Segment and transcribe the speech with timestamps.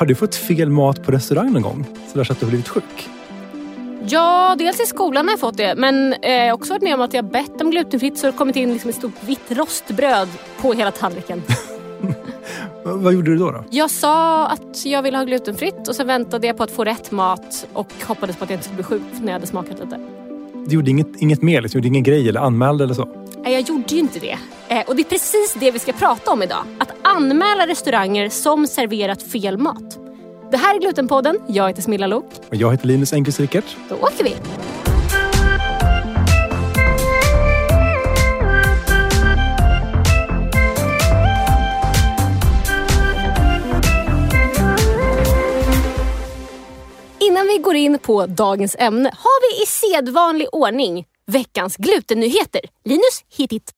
[0.00, 1.86] Har du fått fel mat på restaurang någon gång?
[2.12, 3.08] Så att du har blivit sjuk?
[4.06, 5.74] Ja, dels i skolan har jag fått det.
[5.76, 8.32] Men eh, jag har också varit med om att jag bett om glutenfritt så det
[8.32, 10.28] har kommit in liksom ett stort vitt rostbröd
[10.60, 11.42] på hela tallriken.
[12.84, 13.64] Vad gjorde du då, då?
[13.70, 17.10] Jag sa att jag ville ha glutenfritt och sen väntade jag på att få rätt
[17.10, 20.00] mat och hoppades på att jag inte skulle bli sjuk när jag hade smakat lite.
[20.66, 21.62] Du gjorde inget, inget mer?
[21.62, 23.08] Liksom, du gjorde ingen grej eller anmälde eller så?
[23.42, 24.38] Nej, jag gjorde ju inte det.
[24.70, 26.64] Eh, och det är precis det vi ska prata om idag.
[26.78, 29.98] Att anmäla restauranger som serverat fel mat.
[30.50, 31.38] Det här är Glutenpodden.
[31.48, 32.24] Jag heter Smilla Lok.
[32.48, 33.76] Och jag heter Linus Engqvist Rickert.
[33.88, 34.36] Då åker vi!
[47.20, 52.60] Innan vi går in på dagens ämne har vi i sedvanlig ordning veckans glutennyheter.
[52.84, 53.72] Linus, hit hit.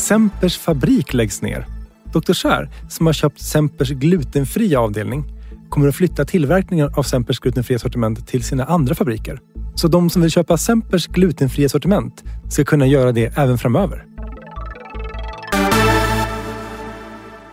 [0.00, 1.66] Sempers fabrik läggs ner.
[2.12, 2.32] Dr.
[2.32, 5.24] Skär, som har köpt Sempers glutenfria avdelning,
[5.68, 9.40] kommer att flytta tillverkningen av Sempers glutenfria sortiment till sina andra fabriker.
[9.74, 14.04] Så de som vill köpa Sempers glutenfria sortiment ska kunna göra det även framöver.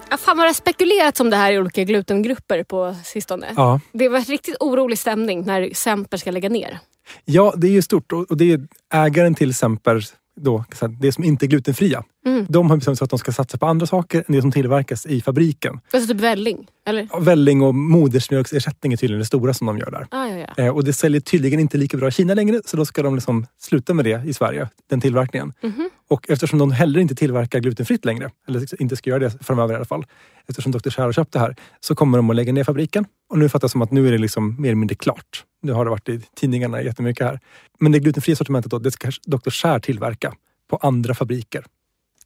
[0.10, 3.48] Ja, fan vad det har spekulerats om det här i olika glutengrupper på sistone.
[3.56, 6.80] Ja, Det var riktigt orolig stämning när Semper ska lägga ner.
[7.26, 10.04] ja det är ju stort och det är ägaren till Semper,
[10.42, 10.66] då,
[11.00, 12.04] det som inte är glutenfria.
[12.28, 12.46] Mm.
[12.50, 15.06] De har bestämt sig att de ska satsa på andra saker än det som tillverkas
[15.06, 15.80] i fabriken.
[15.94, 17.08] Alltså typ välling, eller?
[17.12, 20.08] Ja, Välling och modersmjölksersättning är tydligen det stora som de gör där.
[20.12, 20.64] Ah, ja, ja.
[20.64, 23.16] Eh, och det säljer tydligen inte lika bra i Kina längre så då ska de
[23.16, 25.54] liksom sluta med det i Sverige, den tillverkningen.
[25.64, 25.90] Mhm.
[26.10, 29.76] Och eftersom de heller inte tillverkar glutenfritt längre, eller inte ska göra det framöver i
[29.76, 30.06] alla fall,
[30.48, 30.90] eftersom Dr.
[30.90, 33.06] Skär har köpt det här, så kommer de att lägga ner fabriken.
[33.30, 35.44] Och nu fattar jag som att nu är det liksom mer eller mindre klart.
[35.62, 37.40] Nu har det varit i tidningarna jättemycket här.
[37.80, 39.50] Men det glutenfria sortimentet då, det ska Dr.
[39.50, 40.34] Skär tillverka
[40.70, 41.66] på andra fabriker.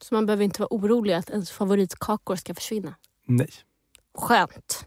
[0.04, 2.96] Så man behöver inte vara orolig att ens favoritkakor ska försvinna.
[3.28, 3.50] Nej.
[4.18, 4.86] Skönt.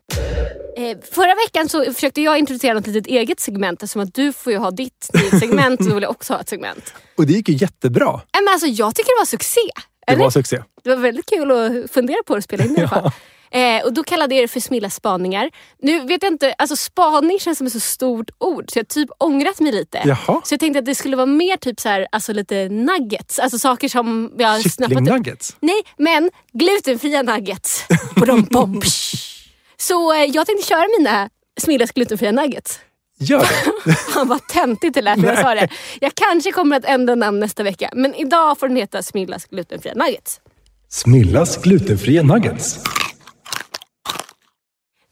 [0.77, 4.53] Eh, förra veckan så försökte jag introducera något litet eget segment eftersom att du får
[4.53, 5.11] ju ha ditt
[5.41, 6.95] segment och då vill jag också ha ett segment.
[7.17, 8.13] Och det gick ju jättebra.
[8.13, 9.61] Nej, men alltså, jag tycker det var succé.
[10.07, 10.23] Det Eller?
[10.25, 10.63] var succé.
[10.83, 13.11] Det var väldigt kul att fundera på att spela in i alla fall.
[13.55, 15.51] Eh, och då kallade jag det för Smilla spaningar.
[15.83, 18.87] Nu vet jag inte, alltså spaning känns som ett så stort ord så jag har
[18.87, 20.01] typ ångrat mig lite.
[20.05, 20.41] Jaha.
[20.45, 23.39] Så jag tänkte att det skulle vara mer typ så här, alltså lite nuggets.
[23.39, 24.99] Alltså saker som jag har snappat.
[24.99, 25.57] Kycklingnuggets.
[25.61, 27.85] Nej, men glutenfria nuggets.
[29.77, 32.81] Så eh, jag tänkte köra mina Smillas glutenfria nuggets.
[33.19, 33.49] Gör
[33.85, 33.93] det.
[34.13, 35.69] Fan vad töntigt det lät när jag sa det.
[36.01, 37.91] Jag kanske kommer att ändra namn nästa vecka.
[37.93, 40.41] Men idag får den heta Smillas glutenfria nuggets.
[40.89, 42.81] Smillas glutenfria nuggets.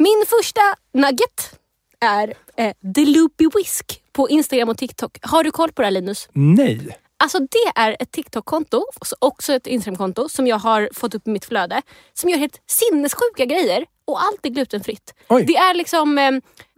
[0.02, 0.60] Min första
[0.92, 1.60] nugget
[2.00, 5.18] är eh, The Loopy Whisk på Instagram och TikTok.
[5.22, 6.28] Har du koll på det här Linus?
[6.32, 6.98] Nej.
[7.16, 11.28] Alltså det är ett TikTok-konto, och så också ett Instagram-konto som jag har fått upp
[11.28, 11.82] i mitt flöde.
[12.14, 15.14] Som gör helt sinnessjuka grejer och allt är glutenfritt.
[15.28, 15.44] Oj.
[15.44, 16.30] Det är liksom, eh,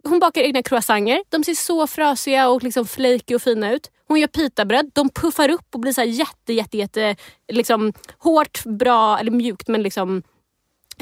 [0.05, 1.23] hon bakar egna croissanter.
[1.29, 3.91] De ser så frasiga och liksom flaky och fina ut.
[4.09, 4.91] Hon gör pitabröd.
[4.95, 7.17] De puffar upp och blir så jätte, jätte, jätte
[7.53, 10.23] liksom, hårt, bra eller mjukt men liksom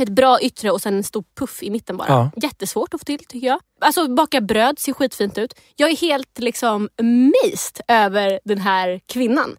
[0.01, 2.09] ett bra yttre och sen en stor puff i mitten bara.
[2.09, 2.31] Ja.
[2.37, 3.61] Jättesvårt att få till tycker jag.
[3.81, 5.55] Alltså baka bröd ser skitfint ut.
[5.77, 9.57] Jag är helt liksom amazed över den här kvinnan.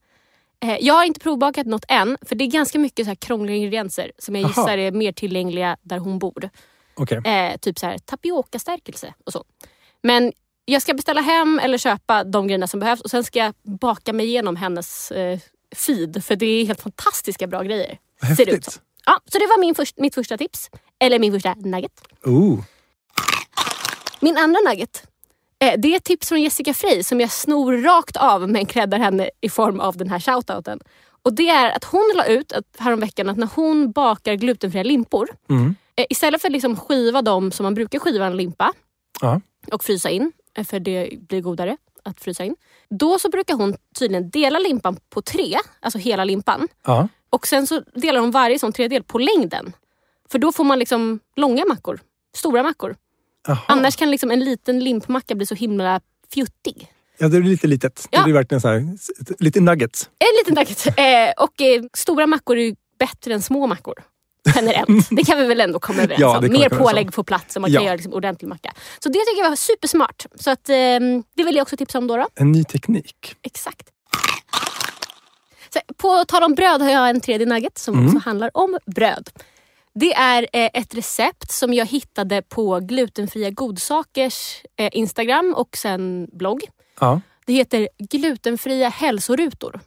[0.63, 3.55] Eh, Jag har inte provbakat något än för det är ganska mycket så här krångliga
[3.55, 4.49] ingredienser som jag Aha.
[4.61, 6.49] gissar är mer tillgängliga där hon bor.
[6.95, 7.17] Okej.
[7.25, 9.43] Eh, typ så här tapiokastärkelse och så.
[10.03, 10.33] Men
[10.65, 14.13] jag ska beställa hem eller köpa de grejerna som behövs och sen ska jag baka
[14.13, 15.39] mig igenom hennes eh,
[15.75, 17.97] feed för det är helt fantastiska bra grejer.
[18.21, 18.73] Vad Ser det ut häftigt.
[18.73, 18.83] som.
[19.05, 20.69] Ja, så det var min först, mitt första tips.
[20.99, 22.01] Eller min första nugget.
[22.23, 22.59] Oh.
[24.19, 25.07] Min andra nugget.
[25.59, 28.97] Eh, det är ett tips från Jessica Frey som jag snor rakt av men creddar
[28.99, 30.79] henne i form av den här shoutouten.
[31.23, 35.29] Och det är att hon la ut att, häromveckan att när hon bakar glutenfria limpor.
[35.49, 35.75] Mm.
[35.95, 38.73] Eh, istället för att liksom skiva dem som man brukar skiva en limpa
[39.21, 39.41] Ja.
[39.71, 42.55] och frysa in, eh, för det blir godare att frysa in.
[42.89, 46.67] Då så brukar hon tydligen dela limpan på tre, alltså hela limpan.
[46.85, 47.07] Ja.
[47.33, 49.73] Och sen så delar hon varje sån tredjedel på längden.
[50.31, 51.99] För då får man liksom långa mackor,
[52.35, 52.95] stora mackor.
[53.47, 53.65] Aha.
[53.67, 56.01] Annars kan liksom en liten limpmacka bli så himla
[56.33, 56.87] fjuttig.
[57.17, 58.07] Ja, det blir lite litet.
[58.11, 58.19] Ja.
[58.19, 58.87] Det blir verkligen så här,
[59.39, 60.09] lite nuggets.
[60.19, 60.87] En liten nugget.
[60.99, 63.93] Eh, och eh, stora mackor är bättre än små mackor.
[64.55, 65.07] Generellt.
[65.11, 66.43] Det kan vi väl ändå komma överens Ja, om.
[66.43, 67.81] kan Mer pålägg på plats så man kan Ja.
[67.85, 68.73] göra liksom ordentlig macka.
[68.99, 70.25] Så det tycker jag var supersmart.
[70.35, 70.75] Så att, eh,
[71.35, 72.17] det vill jag också tipsa om då.
[72.17, 72.27] då.
[72.35, 73.35] En ny teknik.
[73.43, 73.89] Exakt.
[75.73, 78.05] Så, på tal om bröd har jag en tredje nugget som Mm.
[78.05, 79.29] också handlar om bröd.
[79.95, 86.27] Det är eh, ett recept som jag hittade på glutenfria godsakers eh, Instagram och sen
[86.33, 86.61] blogg.
[86.99, 87.21] Ja.
[87.45, 89.79] Det heter glutenfria hälsorutor.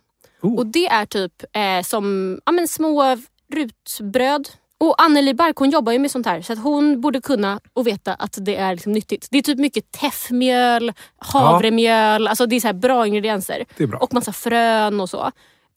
[0.43, 0.55] Oh.
[0.59, 3.17] Och det är typ eh, som ja, men små
[3.53, 4.49] rutbröd
[4.79, 7.87] Och Anneli Bark hon jobbar ju med sånt här så att hon borde kunna och
[7.87, 9.29] veta att det är liksom nyttigt.
[9.31, 13.65] Det är typ mycket teffmjöl, havremjöl, alltså det är så bra ingredienser.
[13.77, 13.99] Det är bra.
[13.99, 15.31] Och massa frön och så.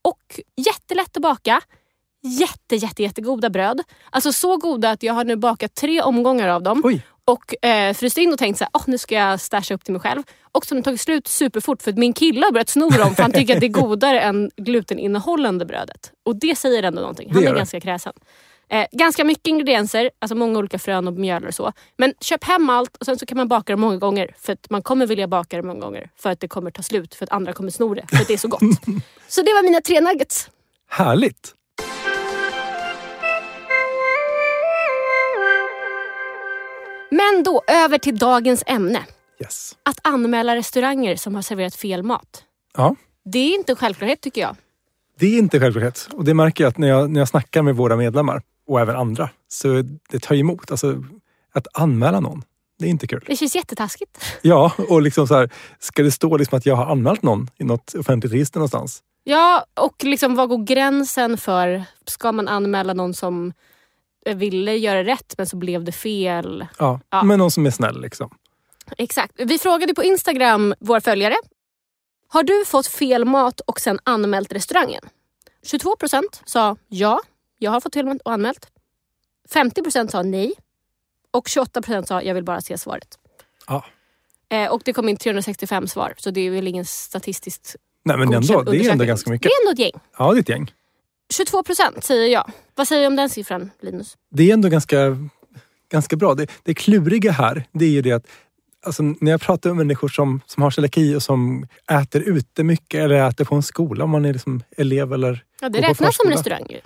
[0.09, 1.61] Och jättelätt att baka.
[2.23, 3.81] Jätte, jätte, jättegoda bröd.
[4.09, 6.81] Alltså så goda att jag har nu bakat tre omgångar av dem.
[6.85, 9.83] Oj, Och eh, fryst in och tänkt så här, oh, nu ska jag stasha upp
[9.83, 10.23] till mig själv.
[10.51, 13.15] Och så har de tagit slut superfort för att min kille har börjat sno dem
[13.15, 16.11] för han tycker att det är godare än gluteninnehållande brödet.
[16.25, 17.33] Och det säger ändå någonting.
[17.33, 17.57] Han är det.
[17.57, 18.13] ganska kräsen.
[18.71, 21.73] Eh, ganska mycket ingredienser, alltså många olika frön och mjöl och så.
[21.97, 24.35] Men köp hem allt och sen så kan man baka det många gånger.
[24.39, 26.09] För att man kommer vilja baka det många gånger.
[26.15, 28.05] För att det kommer ta slut, för att andra kommer sno det.
[28.09, 28.61] För att det är så gott.
[29.27, 30.49] så det var mina tre nuggets.
[30.89, 31.53] härligt!
[37.11, 38.99] Men då över till dagens ämne.
[39.41, 39.77] Yes.
[39.83, 42.43] Att anmäla restauranger som har serverat fel mat.
[42.77, 42.95] Ja,
[43.25, 44.55] Det är inte en självklarhet tycker jag.
[45.19, 46.09] det är inte självklarhet.
[46.13, 48.95] Och det märker jag att när jag, när jag snackar med våra medlemmar och även
[48.95, 50.71] andra, så det tar emot.
[50.71, 51.03] Alltså,
[51.53, 52.43] att anmäla någon,
[52.79, 53.23] det är inte kul.
[53.27, 54.25] Det känns jättetaskigt.
[54.41, 55.49] Ja, och liksom så här,
[55.79, 59.03] ska det stå liksom att jag har anmält någon i något offentligt register någonstans?
[59.23, 61.83] Ja, och liksom vad går gränsen för...
[62.07, 63.53] Ska man anmäla någon som
[64.35, 66.67] ville göra rätt men så blev det fel?
[66.79, 67.23] Ja, Ja.
[67.23, 68.29] men någon som är snäll liksom.
[68.97, 69.33] Exakt.
[69.37, 71.35] Vi frågade på Instagram våra följare.
[72.27, 75.01] Har du fått fel mat och sen anmält restaurangen?
[75.65, 77.19] 22 procent sa ja,
[77.59, 78.67] jag har fått mat och anmält.
[79.49, 80.53] 50 procent sa nej.
[81.31, 83.19] Och 28 procent sa jag vill bara se svaret.
[83.67, 83.85] Ja.
[84.49, 88.33] Eh, och det kom in 365 svar, så det är väl ingen statistiskt Nej men
[88.33, 89.51] ändå, det är ändå ganska Det mycket.
[89.51, 90.01] är ändå ett gäng.
[90.17, 90.71] Ja, det är ett gäng.
[91.33, 92.51] 22 procent säger jag.
[92.75, 94.17] Vad säger du om den siffran, Linus?
[94.31, 95.29] Det är ändå ganska,
[95.91, 96.33] ganska bra.
[96.35, 98.27] Det, det kluriga här, det är ju det att
[98.81, 102.99] Alltså, när jag pratar med människor som, som har celiaki och som äter ute mycket
[102.99, 106.29] eller äter på en skola, om man är liksom elev eller Ja, det räknas som
[106.29, 106.79] restaurang ju.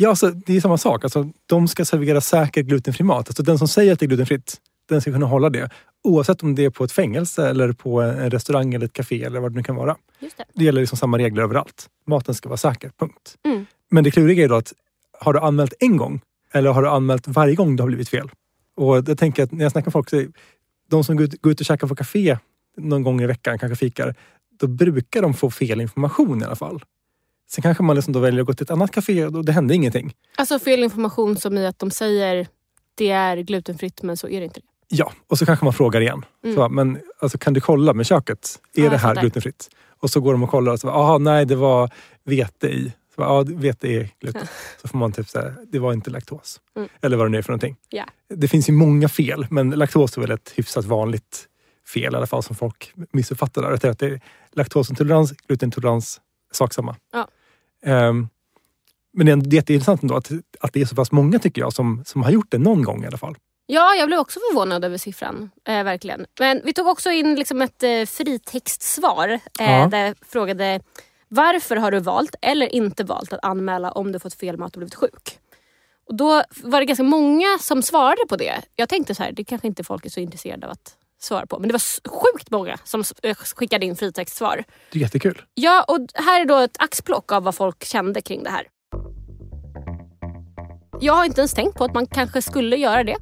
[0.00, 1.04] Ja, alltså, det är samma sak.
[1.04, 3.28] Alltså, de ska servera säker glutenfri mat.
[3.28, 4.56] Alltså, den som säger att det är glutenfritt,
[4.88, 5.70] den ska kunna hålla det.
[6.04, 9.40] Oavsett om det är på ett fängelse eller på en restaurang eller ett café eller
[9.40, 9.96] vad det nu kan vara.
[10.18, 10.44] Just det.
[10.54, 11.88] Det gäller liksom samma regler överallt.
[12.06, 13.36] Maten ska vara säker, punkt.
[13.44, 13.66] Mm.
[13.90, 14.72] Men det kluriga är då att
[15.20, 16.20] har du anmält en gång
[16.52, 18.30] eller har du anmält varje gång det har blivit fel?
[18.76, 20.24] Och jag tänker att när jag snackar med folk, så
[20.90, 22.38] de som går ut, går ut och käkar på café
[22.76, 24.14] någon gång i veckan, kanske fikar,
[24.60, 26.82] då brukar de få fel information i alla fall.
[27.50, 29.74] Sen kanske man liksom då väljer att gå till ett annat café och det händer
[29.74, 30.14] ingenting.
[30.36, 32.48] Alltså fel information som i att de säger
[32.94, 34.66] det är glutenfritt men så är det inte det.
[34.88, 36.24] Ja, och så kanske man frågar igen.
[36.44, 36.56] Mm.
[36.56, 38.60] Så, men alltså, kan du kolla med köket?
[38.74, 39.70] Är Ja, det här glutenfritt?
[40.00, 41.90] Och så går de och kollar och så aha, nej det var
[42.24, 42.92] vete i.
[43.14, 44.46] Så, ja, vete är gluten.
[44.82, 46.60] Så får man typ säga, det var inte laktos.
[46.76, 46.88] Mm.
[47.02, 47.76] Eller vad det nu är för någonting.
[47.88, 48.04] Ja.
[48.34, 51.48] Det finns ju många fel, men laktos är väl ett hyfsat vanligt
[51.94, 53.62] fel i alla fall som folk missuppfattar.
[53.62, 53.94] Där.
[53.98, 54.20] Det är
[54.52, 56.20] laktosintolerans, glutenintolerans,
[56.52, 56.96] sak samma.
[57.12, 57.28] Ja.
[57.86, 58.28] Ehm,
[59.12, 60.30] men det är jätteintressant ändå att,
[60.60, 63.04] att det är så pass många tycker jag som, som har gjort det någon gång
[63.04, 63.36] i alla fall.
[63.66, 65.50] Ja, jag blev också förvånad över siffran.
[65.68, 66.26] Eh, verkligen.
[66.40, 69.86] Men vi tog också in liksom ett eh, fritextsvar eh, Ja.
[69.86, 70.80] där jag frågade
[71.28, 74.78] varför har du valt eller inte valt att anmäla om du fått fel mat och
[74.80, 75.38] blivit sjuk?
[76.06, 78.62] Och då var det ganska många som svarade på det.
[78.76, 81.58] Jag tänkte så här, det kanske inte folk är så intresserade av att svara på.
[81.58, 84.64] Men det var sjukt många som eh, skickade in fritextsvar.
[84.92, 85.42] Det är jättekul.
[85.54, 88.66] Ja, och här är då ett axplock av vad folk kände kring det här.
[91.00, 93.16] Jag har inte ens tänkt på att man kanske skulle göra det.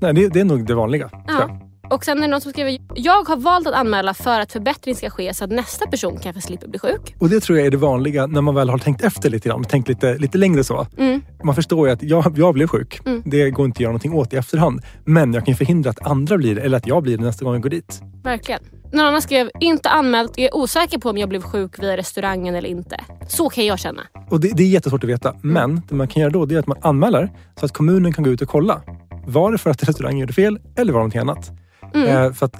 [0.00, 1.10] Nej, det, det är nog det vanliga.
[1.26, 1.67] Ja.
[1.90, 4.94] Och sen är det någon som skriver, jag har valt att anmäla för att förbättring
[4.94, 7.14] ska ske så att nästa person kanske slipper bli sjuk.
[7.18, 9.64] Och det tror jag är det vanliga när man väl har tänkt efter lite grann.
[9.64, 10.86] Tänkt lite, lite längre så.
[10.98, 11.22] Mm.
[11.44, 13.00] Man förstår ju att jag, jag blev sjuk.
[13.06, 13.22] Mm.
[13.24, 14.80] Det går inte att göra någonting åt i efterhand.
[15.04, 17.44] Men jag kan ju förhindra att andra blir det eller att jag blir det nästa
[17.44, 18.00] gång jag går dit.
[18.24, 18.60] Verkligen.
[18.92, 22.68] Någon annan skrev, inte anmält, är osäker på om jag blev sjuk via restaurangen eller
[22.68, 23.00] inte.
[23.28, 24.02] Så kan jag känna.
[24.30, 25.34] Och det, det är jättesvårt att veta.
[25.42, 27.30] Men det man kan göra då det är att man anmäler
[27.60, 28.82] så att kommunen kan gå ut och kolla.
[29.26, 31.52] Var det för att restaurangen gjorde fel eller var det någonting annat?
[31.94, 32.08] Mm.
[32.08, 32.56] Eh, för att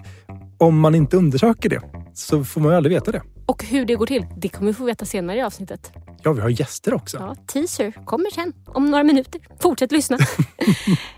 [0.59, 1.81] om man inte undersöker det
[2.15, 3.23] så får man ju aldrig veta det.
[3.47, 5.93] Och hur det går till, det kommer vi få veta senare i avsnittet.
[6.23, 7.17] Ja, vi har gäster också.
[7.21, 9.41] Ja, teaser kommer sen om några minuter.
[9.61, 10.17] Fortsätt lyssna.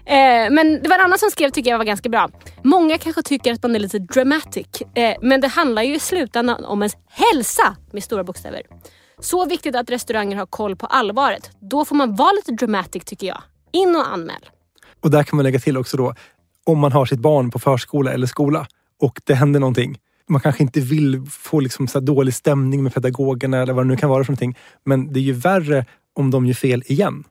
[0.05, 2.29] eh, men det var en annan som skrev, tycker jag var ganska bra.
[2.62, 4.67] Många kanske tycker att man är lite dramatic.
[4.95, 8.62] Eh, men det handlar ju i slutändan om ens hälsa med stora bokstäver.
[9.21, 11.50] Så viktigt att restauranger har koll på allvaret.
[11.61, 13.43] Då får man vara lite dramatic tycker jag.
[13.73, 14.50] In och anmäl.
[15.00, 16.14] Och där kan man lägga till också då,
[16.71, 18.67] om man har sitt barn på förskola eller skola
[19.00, 19.99] och det händer någonting.
[20.29, 23.97] Man kanske inte vill få liksom så dålig stämning med pedagogerna eller vad det nu
[23.97, 24.57] kan vara för någonting.
[24.85, 25.85] Men det är ju värre
[26.15, 27.25] om de gör fel igen.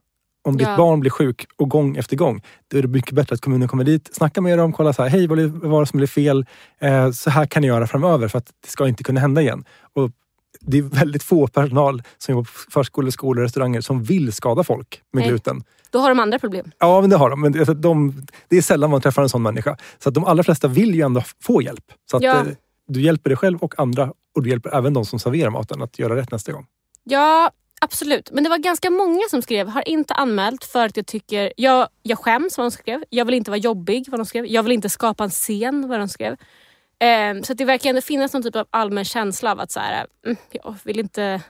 [0.43, 0.77] Om ditt Ja.
[0.77, 3.83] barn blir sjuk och gång efter gång, då är det mycket bättre att kommunen kommer
[3.83, 6.45] dit, snackar med dem, kollar så här, hej vad var det som blev fel?
[6.79, 9.63] Eh, så här kan ni göra framöver för att det ska inte kunna hända igen.
[9.95, 10.11] Och
[10.59, 14.63] det är väldigt få personal som jobbar på förskolor, skolor och restauranger som vill skada
[14.63, 15.29] folk med Nej.
[15.29, 15.63] gluten.
[15.91, 16.71] Då har de andra problem.
[16.79, 17.41] Ja, men det har de.
[17.41, 19.77] Men det, alltså, de, det är sällan man träffar en sån människa.
[19.99, 21.85] Så att de allra flesta vill ju ändå få hjälp.
[22.11, 22.35] Så att, Ja.
[22.39, 22.47] eh,
[22.87, 25.99] du hjälper dig själv och andra och du hjälper även de som serverar maten att
[25.99, 26.65] göra rätt nästa gång.
[27.03, 27.51] Ja,
[27.81, 28.31] absolut.
[28.31, 31.87] Men det var ganska många som skrev, har inte anmält för att jag tycker, jag,
[32.03, 33.03] jag skäms vad de skrev.
[33.09, 34.45] Jag vill inte vara jobbig vad de skrev.
[34.45, 36.35] Jag vill inte skapa en scen vad de skrev.
[37.03, 39.79] Um, så att det verkar ändå finnas någon typ av allmän känsla av att så
[39.79, 41.41] här, mm, jag vill inte,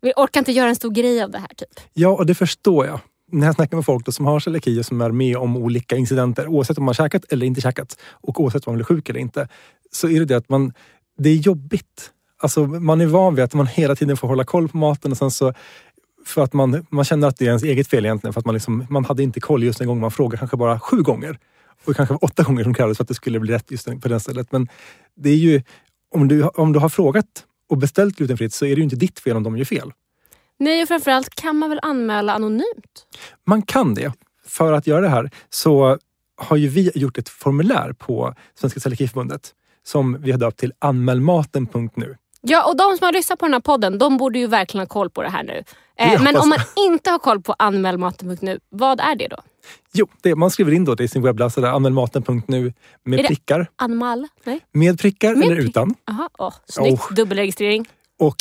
[0.00, 1.48] vi orkar inte göra en stor grej av det här.
[1.56, 1.80] typ.
[1.92, 3.00] Ja, och det förstår jag.
[3.32, 5.96] När jag snackar med folk då som har celiaki och som är med om olika
[5.96, 9.08] incidenter, oavsett om man har käkat eller inte käkat och oavsett om man blir sjuk
[9.08, 9.48] eller inte,
[9.90, 10.72] så är det det att man,
[11.18, 12.10] det är jobbigt.
[12.42, 15.18] Alltså, man är van vid att man hela tiden får hålla koll på maten och
[15.18, 15.54] sen så
[16.26, 18.32] för att man, man känner att det är ens eget fel egentligen.
[18.32, 20.80] För att man, liksom, man hade inte koll just en gång man frågade kanske bara
[20.80, 21.38] sju gånger.
[21.84, 24.20] Och kanske åtta gånger som krävdes för att det skulle bli rätt just på det
[24.20, 24.52] stället.
[24.52, 24.68] Men
[25.14, 25.62] det är ju,
[26.14, 29.20] om du, om du har frågat och beställt glutenfritt så är det ju inte ditt
[29.20, 29.92] fel om de gör fel.
[30.58, 33.06] Nej, och framförallt kan man väl anmäla anonymt?
[33.46, 34.12] Man kan det.
[34.46, 35.98] För att göra det här så
[36.36, 39.54] har ju vi gjort ett formulär på Svenska Celiakiförbundet
[39.86, 42.16] som vi har döpt till anmälmaten.nu.
[42.40, 44.88] Ja, och de som har lyssnat på den här podden, de borde ju verkligen ha
[44.88, 45.64] koll på det här nu.
[45.96, 49.36] Eh, men om man inte har koll på anmälmaten.nu, vad är det då?
[49.92, 52.72] Jo, det, man skriver in då det i sin webbläsare anmälmaten.nu
[53.04, 53.66] med Är det- prickar.
[53.76, 54.26] Anmal?
[54.44, 54.60] Nej?
[54.72, 55.94] Med prickar Med eller prick- utan.
[56.06, 57.02] Jaha, åh, snyggt.
[57.10, 57.14] Oh.
[57.14, 57.88] Dubbelregistrering.
[58.18, 58.36] Och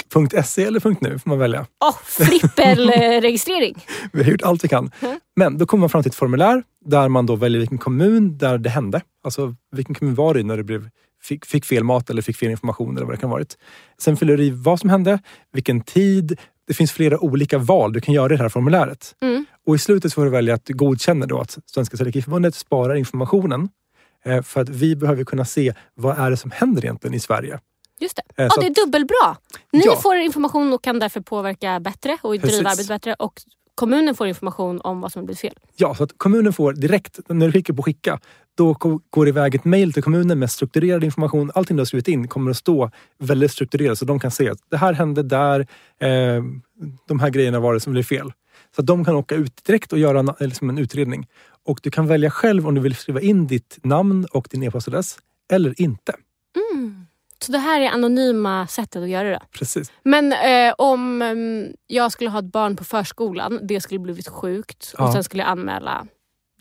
[0.46, 1.66] .se eller .nu får man välja.
[1.86, 3.86] Åh, flippelregistrering.
[4.14, 4.92] Vi har gjort allt vi kan.
[5.00, 5.20] Mm.
[5.36, 8.58] Men då kommer man fram till ett formulär där man då väljer vilken kommun där
[8.58, 9.02] det hände.
[9.24, 10.90] Alltså vilken kommun var det när det blev,
[11.24, 13.58] fick, fick fel mat eller fick fel information eller vad det kan ha varit.
[14.02, 15.20] Sen fyller du i vad som hände,
[15.54, 16.40] vilken tid.
[16.68, 19.16] Det finns flera olika val du kan göra i det här formuläret.
[19.22, 19.46] Mm.
[19.68, 23.70] Och i slutet får du välja att du godkänner då att Svenska Celiakiförbundet sparar informationen.
[24.26, 27.60] Eh, För att vi behöver kunna se vad är det som händer egentligen i Sverige.
[28.00, 28.44] Just det.
[28.44, 29.38] Eh, Ja, det är dubbelbra.
[29.72, 29.96] Ni Ja.
[29.96, 32.66] får information och kan därför påverka bättre och driva Precis.
[32.66, 33.14] arbetet bättre.
[33.14, 33.34] Och
[33.76, 35.54] kommunen får information om vad som har blivit fel.
[35.76, 38.20] Ja, så att kommunen får direkt, när du klickar på skicka,
[38.58, 38.74] då
[39.10, 41.52] går det iväg ett mejl till kommunen med strukturerad information.
[41.56, 44.60] Allting du har skrivit in kommer att stå väldigt strukturerat så de kan se att
[44.72, 45.60] det här hände där,
[46.00, 46.44] eh,
[47.08, 48.32] de här grejerna var det som blev fel.
[48.76, 51.28] Så att de kan åka ut direkt och göra en, liksom en utredning.
[51.66, 55.18] Och du kan välja själv om du vill skriva in ditt namn och din e-postadress
[55.52, 56.14] eller inte.
[56.72, 57.06] Mm.
[57.46, 59.42] Så det här är anonyma sättet att göra det.
[59.52, 59.92] Precis.
[60.04, 64.94] Men eh, om ehm, jag skulle ha ett barn på förskolan, det skulle blivit sjukt
[64.98, 65.14] och Ja.
[65.14, 66.08] sen skulle jag anmäla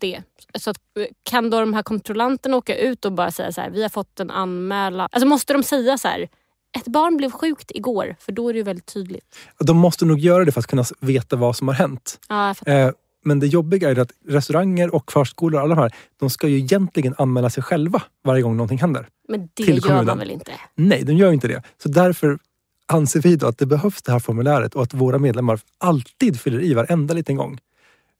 [0.00, 0.22] det.
[0.58, 3.70] Så att, eh, kan då de här kontrollanterna åka ut och bara säga så här,
[3.70, 5.08] vi har fått en anmälan.
[5.12, 6.28] Alltså måste de säga så här,
[6.78, 9.36] ett barn blev sjukt igår, för då är det väldigt tydligt.
[9.58, 12.18] De måste nog göra det för att kunna veta vad som har hänt.
[12.28, 12.54] Ja.
[12.66, 12.90] Eh,
[13.24, 17.14] men det jobbiga är att restauranger och förskolor, alla de här, de ska ju egentligen
[17.18, 19.08] anmäla sig själva varje gång någonting händer.
[19.28, 20.06] Men det gör kommunen.
[20.06, 20.52] man väl inte?
[20.74, 21.62] Nej, de gör inte det.
[21.82, 22.38] Så därför
[22.86, 26.74] anser vi att det behövs det här formuläret och att våra medlemmar alltid fyller i
[26.74, 27.58] varenda liten gång.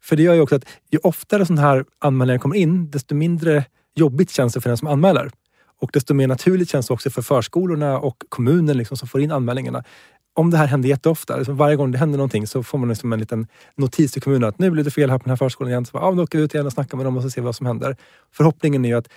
[0.03, 3.65] För det gör ju också att ju oftare sådana här anmälningar kommer in, desto mindre
[3.95, 5.31] jobbigt känns det för den som anmäler.
[5.81, 9.33] Och desto mer naturligt känns det också för förskolorna och kommunen liksom som får in
[9.33, 9.85] anmälningarna.
[10.35, 13.13] Om det här händer jätteofta, liksom varje gång det händer någonting så får man liksom
[13.13, 13.47] en liten
[13.77, 15.87] notis till kommunen att nu blev det fel här på den här förskolan igen.
[15.87, 17.41] Så bara, ja, då åker vi ut igen och snackar med dem och så ser
[17.41, 17.97] vi vad som händer.
[18.33, 19.09] Förhoppningen är ju att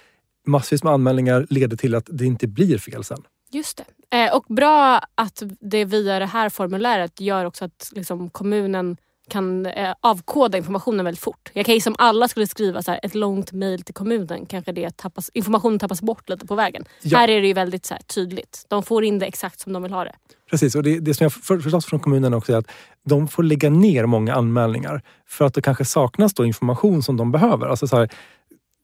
[0.48, 3.24] massvis med anmälningar leder till att det inte blir fel sen.
[3.52, 3.78] Just
[4.10, 4.18] det.
[4.18, 8.98] Eh, och bra att det via det här formuläret gör också att liksom, kommunen
[9.30, 11.52] kan eh, avkoda informationen väldigt fort.
[11.54, 14.72] Jag kan gissa om alla skulle skriva så här, ett långt mejl till kommunen kanske
[14.72, 16.86] det tappas, informationen tappas bort lite på vägen.
[17.02, 17.18] Ja.
[17.18, 18.66] Här är det ju väldigt så här, tydligt.
[18.68, 20.16] De får in det exakt som de vill ha det.
[20.50, 22.72] Precis, och det, det som jag för- förstått från kommunen också är att
[23.06, 27.32] de får lägga ner många anmälningar för att det kanske saknas då information som de
[27.32, 27.68] behöver.
[27.68, 28.10] Alltså så här,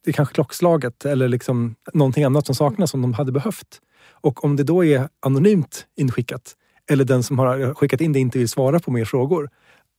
[0.03, 3.81] det är kanske klockslaget eller liksom någonting annat som saknas som de hade behövt.
[4.21, 6.55] Och om det då är anonymt inskickat
[6.89, 9.49] eller den som har skickat in det inte vill svara på mer frågor,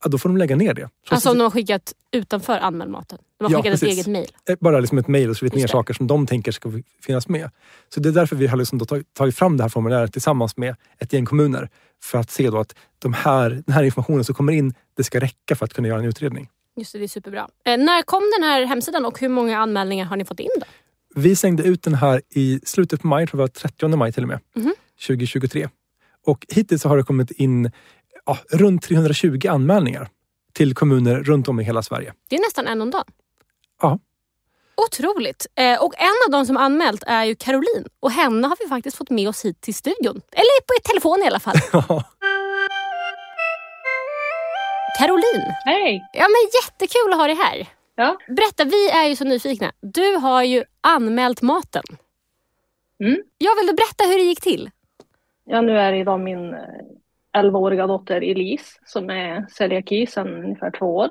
[0.09, 0.81] då får de lägga ner det.
[0.81, 3.17] Trots Alltså om de har skickat utanför anmälmaten.
[3.39, 3.95] De har Ja, skickat ett precis.
[3.97, 4.27] eget mejl.
[4.49, 5.67] Eh, bara liksom ett mejl och skrivit ner det.
[5.67, 7.49] saker som de tänker ska finnas med.
[7.93, 11.13] Så det är därför vi har liksom tagit- fram det här formuläret tillsammans med ett
[11.13, 11.69] gäng kommuner.
[12.03, 15.19] För att se då att de här, den här informationen som kommer in, det ska
[15.19, 16.49] räcka för att kunna göra en utredning.
[16.77, 17.47] Just det, det är superbra.
[17.65, 20.65] Eh, när kom den här hemsidan och hur många anmälningar har ni fått in då?
[21.15, 24.23] Vi slängde ut den här i slutet på maj, jag tror var 30 maj till
[24.23, 24.73] och med, Mhm.
[25.07, 25.69] 2023.
[26.25, 27.71] Och hittills så har det kommit in
[28.31, 30.09] ja, runt 320 anmälningar
[30.53, 32.13] till kommuner runt om i hela Sverige.
[32.29, 33.05] Det är nästan en om dagen.
[33.81, 33.99] Ja.
[34.87, 35.47] Otroligt.
[35.55, 37.85] Eh, och en av de som anmält är ju Caroline.
[37.99, 40.21] Och henne har vi faktiskt fått med oss hit till studion.
[40.31, 41.55] Eller på telefon i alla fall.
[44.99, 46.09] Caroline, Hej!
[46.13, 47.67] ja men jättekul att ha dig här.
[47.95, 48.17] Ja.
[48.27, 49.71] Berätta, vi är ju så nyfikna.
[49.81, 51.83] Du har ju anmält maten.
[53.03, 53.17] Mm.
[53.37, 54.69] Jag vill du berätta hur det gick till?
[55.45, 56.59] Ja, nu är det idag min eh,
[57.37, 61.09] 11-åriga dotter Elise som är celiaki sedan ungefär två år.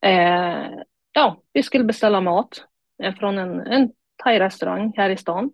[0.00, 0.70] Eh,
[1.12, 2.64] ja, vi skulle beställa mat
[3.02, 3.92] eh, från en, en
[4.24, 5.50] thai-restaurang här i stan.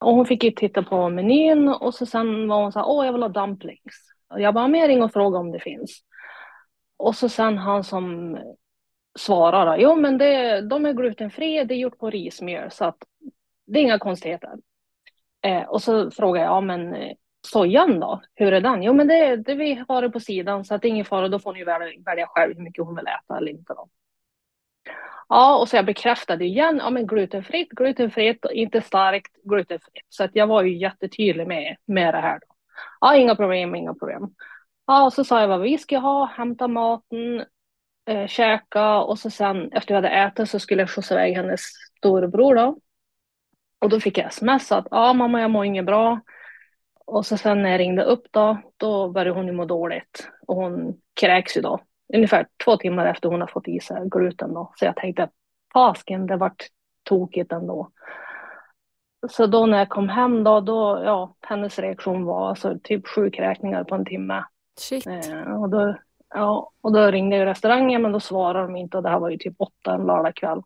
[0.00, 3.06] Och hon fick ju titta på menyn och så sen var hon så här, åh
[3.06, 4.12] jag vill ha dumplings.
[4.28, 6.00] Och jag bara, men ring och fråga om det finns.
[6.96, 8.38] Och så sen han som
[9.18, 12.98] svarar, jo men det, de är glutenfria, det är gjort på rismjöl så att
[13.66, 14.50] det är inga konstigheter.
[15.42, 16.94] Eh, och så frågar jag, ja men
[17.46, 18.82] sojan då, hur är den?
[18.82, 21.28] Jo men det, det vi har det på sidan så att det är ingen fara,
[21.28, 23.74] då får ni välja, välja själv hur mycket hon vill äta eller inte.
[23.74, 23.88] Då.
[25.28, 30.06] Ja, och så jag bekräftade igen, ja men glutenfritt, glutenfritt, inte starkt, glutenfritt.
[30.08, 32.38] Så att jag var ju jättetydlig med, med det här.
[32.38, 32.54] Då.
[33.00, 34.34] Ja, inga problem, inga problem.
[34.86, 37.44] Ja, och så sa jag vad vi ska ha, hämta maten,
[38.06, 41.60] eh, käka och så sen efter vi hade ätit så skulle jag skjutsa iväg hennes
[41.98, 42.78] storebror då.
[43.78, 46.20] Och då fick jag sms att ja mamma jag mår inget bra.
[47.10, 50.30] Och så sen när jag ringde upp då, då började hon ju må dåligt.
[50.46, 51.80] Och hon kräks ju då.
[52.14, 54.72] Ungefär två timmar efter hon har fått i sig gluten då.
[54.76, 55.28] Så jag tänkte,
[55.72, 56.66] fasken det vart
[57.02, 57.90] tokigt ändå.
[59.30, 63.30] Så då när jag kom hem då, då ja, hennes reaktion var alltså typ sju
[63.30, 64.44] kräkningar på en timme.
[64.78, 65.06] Shit.
[65.06, 65.96] Eh, och, då,
[66.34, 69.30] ja, och då ringde jag restaurangen men då svarade de inte och det här var
[69.30, 70.62] ju typ åtta en lördagkväll.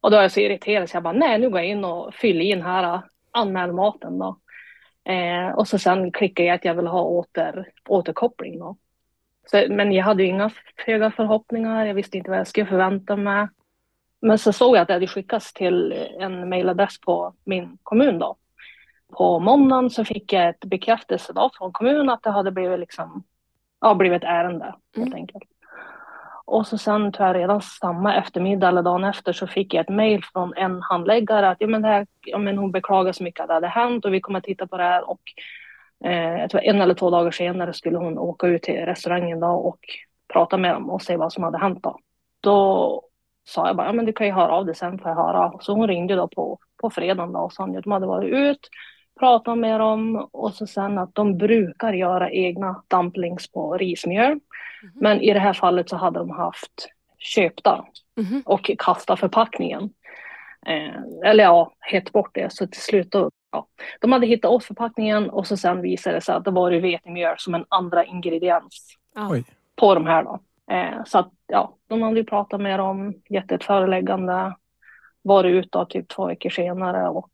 [0.00, 2.14] Och då är jag så irriterad så jag bara, nej nu går jag in och
[2.14, 4.38] fyller in här, anmäl maten då.
[5.04, 8.76] Eh, och så sen klickar jag att jag vill ha åter, återkoppling då.
[9.46, 10.50] Så, men jag hade inga
[10.86, 13.48] höga förhoppningar, jag visste inte vad jag skulle förvänta mig.
[14.20, 18.36] Men så såg jag att det hade skickats till en mejladress på min kommun då.
[19.12, 23.24] På måndagen så fick jag ett bekräftelse då från kommunen att det hade blivit liksom,
[23.80, 24.64] ja, blivit ett ärende
[24.96, 25.14] helt Mm.
[25.14, 25.44] enkelt.
[26.46, 29.88] Och så sen tror jag redan samma eftermiddag eller dagen efter så fick jag ett
[29.88, 33.40] mejl från en handläggare att ja, men det här, ja, men hon beklagar så mycket
[33.40, 35.20] att det hade hänt och vi kommer att titta på det här och
[36.04, 39.46] eh, jag tror en eller två dagar senare skulle hon åka ut till restaurangen då
[39.46, 39.78] och
[40.32, 41.98] prata med dem och se vad som hade hänt då.
[42.40, 43.02] Då
[43.44, 45.52] sa jag bara, ja men du kan ju höra av dig sen får jag höra.
[45.60, 48.68] Så hon ringde då på, på fredagen då och sa att de hade varit ut,
[49.20, 54.40] pratat med dem och så sen att de brukar göra egna dumplings på rismjöl.
[54.94, 57.84] Men i det här fallet så hade de haft köpta
[58.16, 58.42] Mhm.
[58.46, 59.90] och kasta förpackningen.
[60.66, 62.52] Eh, eller ja, hett bort det.
[62.52, 63.66] Så till slut då, ja.
[64.00, 67.34] De hade hittat åt förpackningen och så sen visade det sig att det var vetemjöl
[67.38, 68.96] som en andra ingrediens.
[69.30, 69.44] Oj.
[69.76, 70.38] på de här då.
[70.74, 74.54] Eh, så att ja, de hade ju pratat med dem, gett ett föreläggande,
[75.22, 77.30] varit ute typ två veckor senare och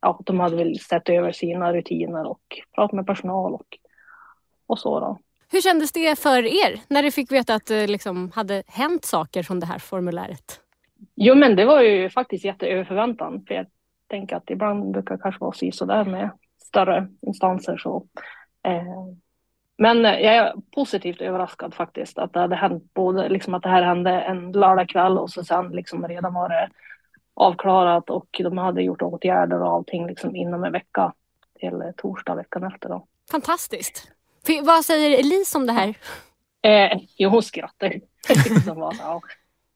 [0.00, 2.40] ja, de hade väl sett över sina rutiner och
[2.74, 3.78] pratat med personal och,
[4.66, 5.18] och så då.
[5.50, 9.42] Hur kändes det för er när ni fick veta att det liksom hade hänt saker
[9.42, 10.60] från det här formuläret?
[11.14, 13.66] Jo men det var ju faktiskt jätteöver förväntan för jag
[14.06, 18.06] tänker att ibland brukar det kanske vara så sådär med större instanser så.
[18.62, 19.14] Eh,
[19.78, 23.82] men jag är positivt överraskad faktiskt att det hade hänt både liksom att det här
[23.82, 26.68] hände en lördagkväll och så sen liksom redan var det
[27.38, 31.12] avklarat och de hade gjort åtgärder och allting liksom inom en vecka
[31.60, 33.06] till torsdag veckan efter då.
[33.30, 34.10] Fantastiskt.
[34.48, 35.94] F- vad säger Elise om det här?
[36.62, 37.88] Eh, jo, hon skrattar
[38.28, 39.20] liksom var så, ja.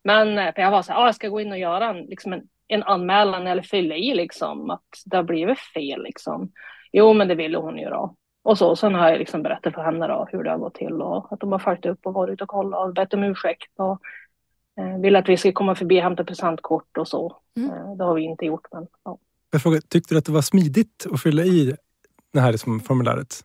[0.04, 1.96] Men eh, för jag var så här, ah, jag ska gå in och göra en,
[1.96, 6.52] liksom en, en anmälan eller fylla i liksom att det har blivit fel liksom.
[6.92, 8.14] Jo, men det ville hon ju då.
[8.44, 11.02] Och så, sen har jag liksom berättat för henne då hur det har gått till
[11.02, 13.72] och att de har följt upp och varit ute och kollat och bett om ursäkt
[13.78, 14.00] och
[15.02, 17.36] vill att vi ska komma förbi och hämta presentkort och så.
[17.56, 17.70] Mm.
[17.70, 19.18] Eh, det har vi inte gjort, men ja.
[19.50, 21.76] Jag frågar, tyckte du att det var smidigt att fylla i
[22.32, 23.40] det här liksom formuläret?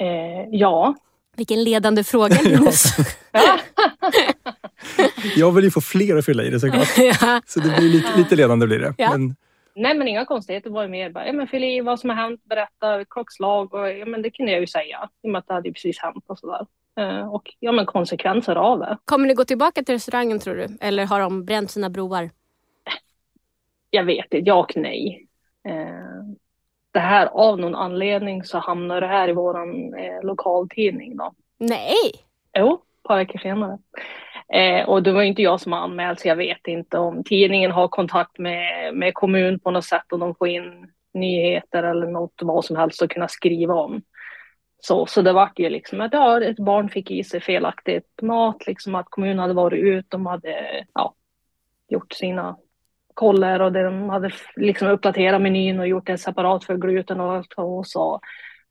[0.00, 0.94] Eh, ja.
[1.36, 2.84] Vilken ledande fråga Linus.
[3.32, 3.58] ja.
[5.36, 6.88] Jag vill ju få fler att fylla i det såklart.
[6.98, 7.40] ja.
[7.46, 8.94] Så det blir lite, lite ledande blir det.
[8.98, 9.10] Ja.
[9.10, 9.36] Men
[9.74, 12.10] Nej men inga konstigheter, det var ju mer bara, ja men fyll i vad som
[12.10, 15.38] har hänt, berätta klockslag och ja men det kunde jag ju säga i och med
[15.38, 16.66] att det hade precis hänt och sådär.
[17.00, 18.98] Eh, och ja men konsekvenser av det.
[19.04, 20.66] Kommer ni gå tillbaka till restaurangen tror du?
[20.80, 22.30] Eller har de bränt sina broar?
[23.90, 25.28] Jag vet inte, ja och nej.
[25.68, 26.34] Eh,
[26.92, 31.32] det här av någon anledning så hamnar det här i våran eh, lokaltidning då.
[31.58, 32.12] Nej!
[32.58, 33.78] Jo, ett par veckor senare.
[34.54, 37.88] Eh, och det var inte jag som anmält så jag vet inte om tidningen har
[37.88, 42.64] kontakt med, med kommun på något sätt och de får in nyheter eller något vad
[42.64, 44.02] som helst att kunna skriva om.
[44.84, 48.66] Så, så det vart ju liksom att ja, ett barn fick i sig felaktigt mat,
[48.66, 51.14] liksom att kommunen hade varit ut, de hade ja,
[51.88, 52.56] gjort sina
[53.14, 57.54] koller och de hade liksom uppdaterat menyn och gjort det separat för gluten och allt
[57.56, 57.84] och.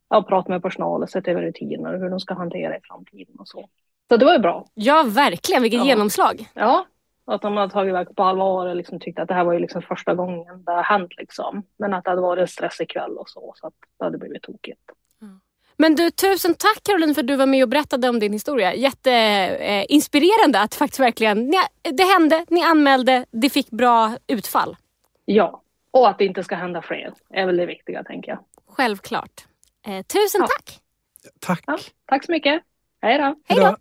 [0.10, 3.36] Ja, pratat med personal och sett över rutiner och hur de ska hantera i framtiden
[3.40, 3.70] och så.
[4.10, 4.66] Så det var ju bra.
[4.74, 5.62] Ja, verkligen.
[5.62, 5.86] Vilket Ja.
[5.86, 6.46] genomslag.
[6.54, 6.86] Ja,
[7.26, 9.60] att de hade tagit det på allvar och liksom tyckte att det här var ju
[9.60, 11.64] liksom första gången det har hänt liksom.
[11.78, 14.42] Men att det hade varit en stressig kväll och så, så att det hade blivit
[14.44, 14.82] tokigt.
[15.82, 18.74] Men du, tusen tack Caroline för att du var med och berättade om din historia.
[18.74, 21.58] Jätteinspirerande eh, att faktiskt verkligen, ni,
[21.92, 24.78] det hände, ni anmälde, det fick bra utfall.
[25.26, 28.40] Ja, och att det inte ska hända fler är väl det viktiga tänker jag.
[28.68, 29.46] Självklart.
[29.88, 30.48] Eh, tusen Ja.
[30.48, 30.80] tack!
[31.40, 31.64] Tack.
[31.68, 32.64] Ja, tack så mycket.
[33.02, 33.36] Hej då.
[33.48, 33.76] Hej då!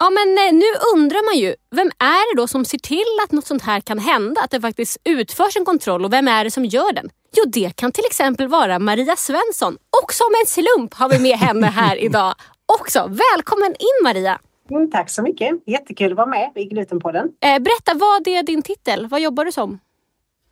[0.00, 3.32] Ja men eh, nu undrar man ju, vem är det då som ser till att
[3.32, 4.40] något sånt här kan hända?
[4.40, 7.10] Att det faktiskt utförs en kontroll och vem är det som gör den?
[7.36, 11.38] Jo det kan till exempel vara Maria Svensson och som en slump har vi med
[11.38, 12.34] henne här idag
[12.80, 12.98] också.
[12.98, 14.38] Välkommen in Maria!
[14.70, 15.50] Mm, tack så mycket.
[15.66, 17.28] Jättekul att vara med i Glutenpodden.
[17.40, 19.06] Eh, berätta, vad är din titel?
[19.06, 19.78] Vad jobbar du som?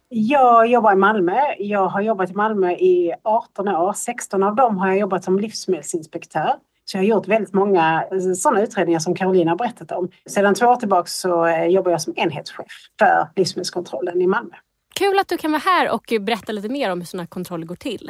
[0.08, 1.40] Jag jobbar i Malmö.
[1.58, 3.92] Jag har jobbat i Malmö i 18 år.
[3.92, 6.54] 16 av dem har jag jobbat som livsmedelsinspektör.
[6.88, 8.04] Så jag har gjort väldigt många
[8.36, 10.08] sådana utredningar som Carolina har berättat om.
[10.26, 12.66] Sedan två år tillbaka så eh, jobbar jag som enhetschef
[12.98, 14.54] för livsmedelskontrollen i Malmö.
[14.94, 17.74] Kul att du kan vara här och berätta lite mer om hur sådana kontroller går
[17.76, 18.08] till.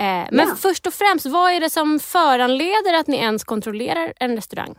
[0.00, 0.54] Eh, men Ja.
[0.58, 4.74] först och främst, vad är det som föranleder att ni ens kontrollerar en restaurang?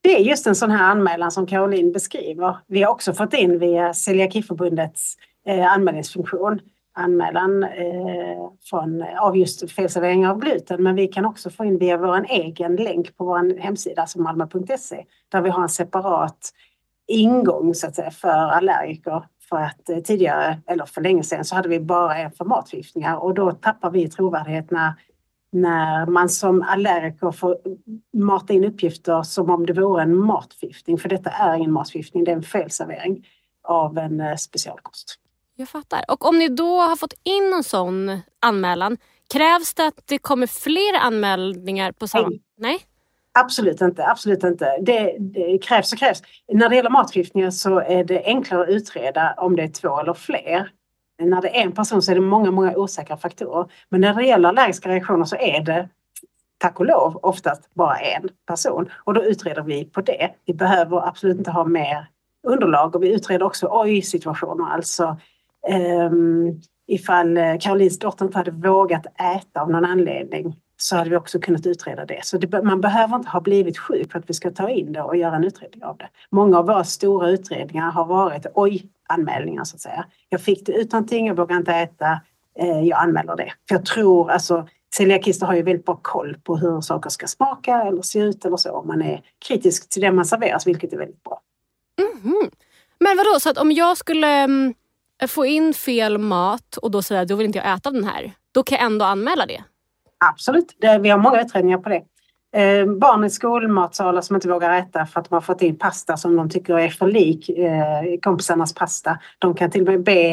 [0.00, 2.56] Det är just en sån här anmälan som Caroline beskriver.
[2.66, 6.60] Vi har också fått in via Celiakiförbundets eh, anmälningsfunktion
[6.98, 10.82] anmälan eh, från, av just felservering av gluten.
[10.82, 15.04] Men vi kan också få in via vår egen länk på vår hemsida, alltså malmo.se,
[15.28, 16.52] där vi har en separat
[17.06, 19.24] ingång så att säga, för allergiker.
[19.48, 23.16] För att eh, tidigare, eller för länge sedan, så hade vi bara en för matförgiftningar
[23.16, 24.92] och då tappar vi trovärdighet när
[25.50, 27.58] när man som allergiker får
[28.12, 30.98] mata in uppgifter som om det vore en matförgiftning.
[30.98, 33.26] För detta är ingen matförgiftning, det är en felservering
[33.62, 35.18] av en eh, specialkost.
[35.60, 36.04] Jag fattar.
[36.08, 38.96] Och om ni då har fått in en sån anmälan,
[39.32, 42.28] krävs det att det kommer fler anmälningar på samma...
[42.28, 42.40] Nej.
[42.56, 42.78] Nej?
[43.32, 44.78] Absolut inte, absolut inte.
[44.80, 46.22] Det, det krävs och krävs.
[46.52, 50.14] När det gäller matförgiftningar så är det enklare att utreda om det är två eller
[50.14, 50.70] fler.
[51.22, 53.70] När det är en person så är det många, många osäkra faktorer.
[53.88, 55.88] Men när det gäller allergiska reaktioner så är det
[56.58, 58.90] tack och lov oftast bara en person.
[59.04, 60.30] Och då utreder vi på det.
[60.44, 62.06] Vi behöver absolut inte ha mer
[62.42, 64.70] underlag och vi utreder också oj-situationer.
[64.70, 65.16] Alltså
[65.68, 71.16] Ehm, ifall eh, Karolins dotter inte hade vågat äta av någon anledning så hade vi
[71.16, 72.24] också kunnat utreda det.
[72.24, 75.02] Så det, man behöver inte ha blivit sjuk för att vi ska ta in det
[75.02, 76.08] och göra en utredning av det.
[76.30, 80.04] Många av våra stora utredningar har varit oj-anmälningar så att säga.
[80.28, 82.20] Jag fick det ut någonting, jag vågar inte äta,
[82.58, 83.52] eh, jag anmäler det.
[83.68, 87.82] För jag tror, alltså celiakister har ju väldigt bra koll på hur saker ska smaka
[87.82, 88.72] eller se ut eller så.
[88.72, 91.40] Om man är kritisk till det man serveras, vilket är väldigt bra.
[92.00, 92.50] Mhm.
[93.00, 94.74] Men vadå, så att om jag skulle mm,
[95.26, 98.32] få in fel mat och då säga att då vill inte jag äta den här,
[98.52, 99.64] då kan jag ändå anmäla det?
[100.30, 102.02] Absolut, det, vi har många utredningar på det.
[102.52, 106.16] Eh, barn i skolmatsalar som inte vågar äta för att de har fått in pasta
[106.16, 109.18] som de tycker är för lik eh, kompisarnas pasta.
[109.38, 110.30] De kan till och med be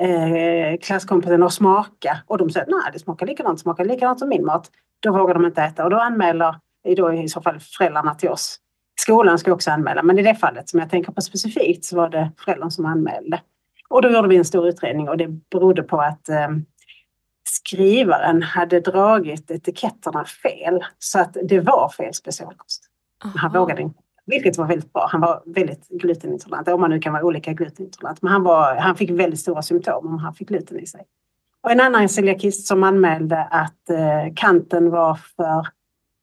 [0.00, 4.44] eh, klasskompisen att smaka och de säger nej det smakar likadant, smakar likadant som min
[4.44, 4.70] mat.
[5.00, 6.56] Då vågar de inte äta och då anmäler
[6.88, 8.58] eh, då i så fall föräldrarna till oss.
[9.00, 12.08] Skolan ska också anmäla men i det fallet som jag tänker på specifikt så var
[12.08, 13.40] det föräldern som anmälde.
[13.88, 16.48] Och då gjorde vi en stor utredning och det berodde på att eh,
[17.48, 22.82] skrivaren hade dragit etiketterna fel så att det var fel specialkost.
[23.18, 23.60] Han Aha.
[23.60, 23.98] vågade inte.
[24.26, 25.08] Vilket var väldigt bra.
[25.10, 26.68] Han var väldigt glutenintolerant.
[26.68, 28.22] Om man nu kan vara olika glutenintolerant.
[28.22, 31.00] Men han, var, han fick väldigt stora symptom om han fick gluten i sig.
[31.60, 35.66] Och en annan celiakist som anmälde att eh, kanten var för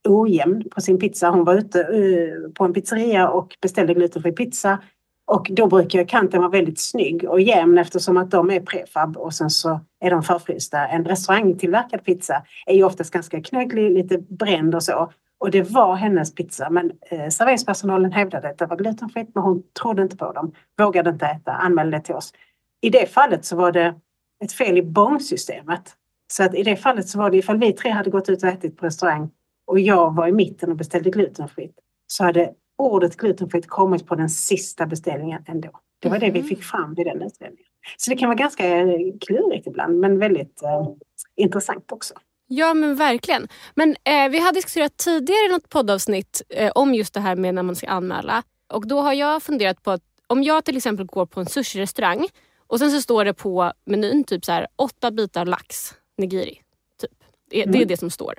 [0.08, 1.30] ojämn på sin pizza.
[1.30, 4.80] Hon var ute eh, på en pizzeria och beställde glutenfri pizza.
[5.28, 9.34] Och då brukar kanten vara väldigt snygg och jämn eftersom att de är prefab och
[9.34, 10.88] sen så är de förfrysta.
[10.88, 15.12] En restaurangtillverkad pizza är ju oftast ganska knögglig, lite bränd och så.
[15.38, 19.64] Och det var hennes pizza men eh, serveringspersonalen hävdade att det var glutenfritt men hon
[19.82, 22.34] trodde inte på dem, vågade inte äta, anmälde det till oss.
[22.82, 23.96] I det fallet så var det
[24.44, 25.96] ett fel i bångsystemet.
[26.28, 28.50] Så att i det fallet så var det ifall vi tre hade gått ut och
[28.50, 29.30] ätit på restaurang
[29.68, 31.76] och jag var i mitten och beställde glutenfritt
[32.08, 35.70] så hade ordet glutenfritt kommit på den sista beställningen ändå.
[36.00, 36.48] Det var det vi Mhm.
[36.48, 37.66] fick fram vid den utredningen.
[37.98, 38.88] Så det kan vara ganska eh,
[39.22, 40.88] klurigt ibland men väldigt eh,
[41.36, 42.14] intressant också.
[42.48, 43.48] Ja men verkligen.
[43.76, 47.56] Men eh, vi har diskuterat tidigare i något poddavsnitt eh, om just det här med
[47.56, 48.44] när man ska anmäla.
[48.74, 52.28] Och då har jag funderat på att om jag till exempel går på en sushi-restaurang
[52.68, 56.62] och sen så står det på menyn typ så här åtta bitar lax, nigiri.
[57.02, 57.12] Typ.
[57.50, 57.88] Det, det är Mm.
[57.88, 58.34] det som står.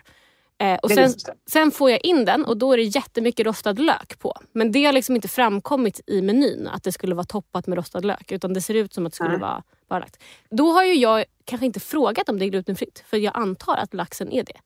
[0.58, 1.10] Eh, och sen,
[1.50, 4.34] sen får jag in den och då är det jättemycket rostad lök på.
[4.52, 8.00] Men det har liksom inte framkommit i menyn att det skulle vara toppat med rostad
[8.00, 8.32] lök.
[8.32, 9.40] Utan det ser ut som att det skulle Nej.
[9.40, 10.22] vara bara lagt.
[10.50, 13.04] Då har ju jag kanske inte frågat om det är glutenfritt.
[13.06, 14.58] För jag antar att laxen är det.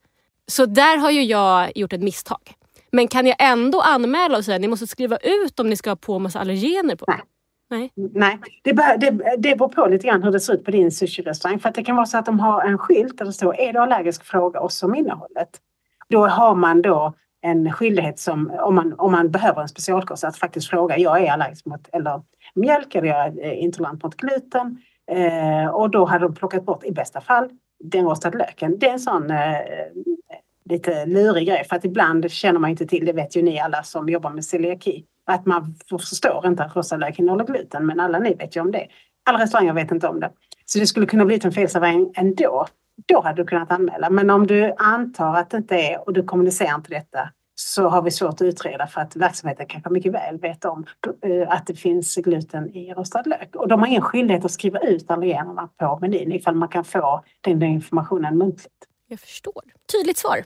[0.46, 2.54] Så där har ju jag gjort ett misstag.
[2.92, 5.90] Men kan jag ändå anmäla och säga att ni måste skriva ut om ni ska
[5.90, 7.04] ha på massa allergener på?
[7.08, 7.20] Nej.
[7.70, 7.92] Nej.
[7.94, 10.90] Nej, det, bör, det, det beror på lite grann hur det ser ut på din
[10.90, 11.58] sushi-restaurang.
[11.58, 13.72] För att det kan vara så att de har en skylt där det står är
[13.72, 15.60] du allergisk fråga oss om innehållet.
[16.10, 20.36] Då har man då en skyldighet som om man, om man behöver en specialkost att
[20.36, 22.22] faktiskt fråga jag är allergisk mot eller
[22.54, 24.78] mjölk eller jag är intolerant mot gluten.
[25.10, 27.48] Eh, och då hade de plockat bort i bästa fall
[27.84, 28.78] den rostade löken.
[28.78, 29.56] Det är en sån eh,
[30.64, 33.82] lite lurig grej för att ibland känner man inte till, det vet ju ni alla
[33.82, 38.18] som jobbar med celiaki, att man förstår inte att rostad lök innehåller gluten men alla
[38.18, 38.86] ni vet ju om det.
[39.24, 40.30] Alla restauranger vet inte om det.
[40.66, 42.66] Så det skulle kunna bli en felservering ändå.
[43.06, 44.10] Då hade du kunnat anmäla.
[44.10, 48.02] Men om du antar att det inte är och du kommunicerar inte detta så har
[48.02, 50.86] vi svårt att utreda för att verksamheten kanske mycket väl vet om
[51.24, 53.56] eh, att det finns gluten i rostad lök.
[53.56, 57.24] Och de har ingen skyldighet att skriva ut allergenerna på menyn ifall man kan få
[57.40, 58.74] den informationen muntligt.
[59.08, 59.62] Jag förstår.
[59.92, 60.44] Tydligt svar.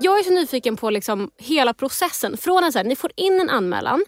[0.00, 2.36] Jag är så nyfiken på liksom hela processen.
[2.36, 4.04] Från att ni får in en anmälan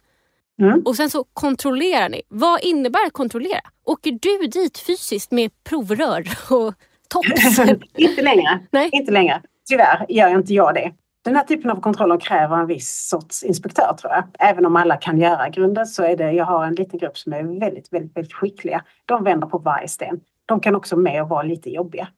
[0.62, 0.82] mm.
[0.84, 2.22] och sen så kontrollerar ni.
[2.28, 3.60] Vad innebär kontrollera?
[3.84, 6.74] Åker du dit fysiskt med provrör och
[7.08, 7.58] tops?
[7.96, 8.60] inte längre.
[8.70, 8.90] Nej.
[8.92, 9.42] Inte längre.
[9.68, 10.92] Tyvärr gör inte jag det.
[11.24, 14.24] Den här typen av kontroller kräver en viss sorts inspektör tror jag.
[14.38, 17.32] Även om alla kan göra grunden så är det, jag har en liten grupp som
[17.32, 18.84] är väldigt, väldigt, väldigt skickliga.
[19.06, 20.20] De vänder på varje sten.
[20.46, 22.08] De kan också med och vara lite jobbiga.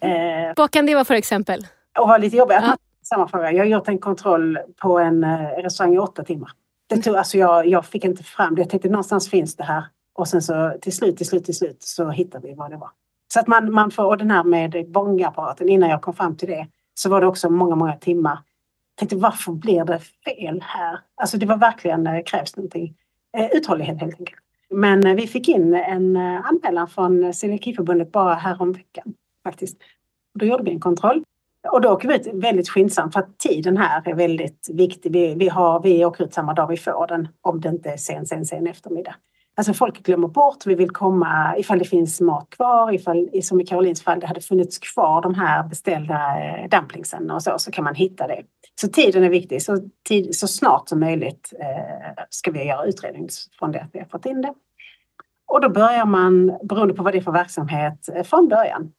[0.00, 1.66] Eh, Vad kan det vara för exempel?
[1.98, 2.62] Och vara lite jobbiga.
[2.62, 2.76] Ja.
[3.02, 3.52] Samma fråga.
[3.52, 6.50] Jag har gjort en kontroll på en eh, restaurang i åtta timmar.
[6.86, 8.60] Det tog, alltså jag, jag fick inte fram det.
[8.60, 9.84] Jag tänkte någonstans finns det här.
[10.12, 12.90] Och sen så till slut, till slut, till slut så hittade vi vad det var.
[13.32, 15.68] Så att man, man får, och den här med bongapparaten.
[15.68, 18.38] innan jag kom fram till det, så var det också många, många timmar.
[18.94, 20.98] Jag tänkte varför blir det fel här?
[21.14, 22.94] Alltså det var verkligen, det krävs någonting.
[23.36, 24.40] Eh, uthållighet helt enkelt.
[24.70, 29.76] Men eh, vi fick in en eh, anmälan från Celiakiförbundet bara häromveckan faktiskt.
[30.34, 31.24] Då gjorde vi en kontroll.
[31.72, 35.12] Och då åker vi ut väldigt skyndsamt för att tiden här är väldigt viktig.
[35.12, 37.96] Vi, vi, har, vi åker ut samma dag vi får den, om det inte är
[37.96, 39.14] sen, sen, sen eftermiddag.
[39.56, 43.66] Alltså folk glömmer bort, vi vill komma ifall det finns mat kvar, ifall som i
[43.66, 47.84] Karolins fall det hade funnits kvar de här beställda eh, dumplingsen och så, så kan
[47.84, 48.42] man hitta det.
[48.80, 53.28] Så tiden är viktig, så, tid, så snart som möjligt eh, ska vi göra utredning
[53.58, 54.54] från det att vi har fått in det.
[55.46, 58.92] Och då börjar man, beroende på vad det är för verksamhet, eh, från början.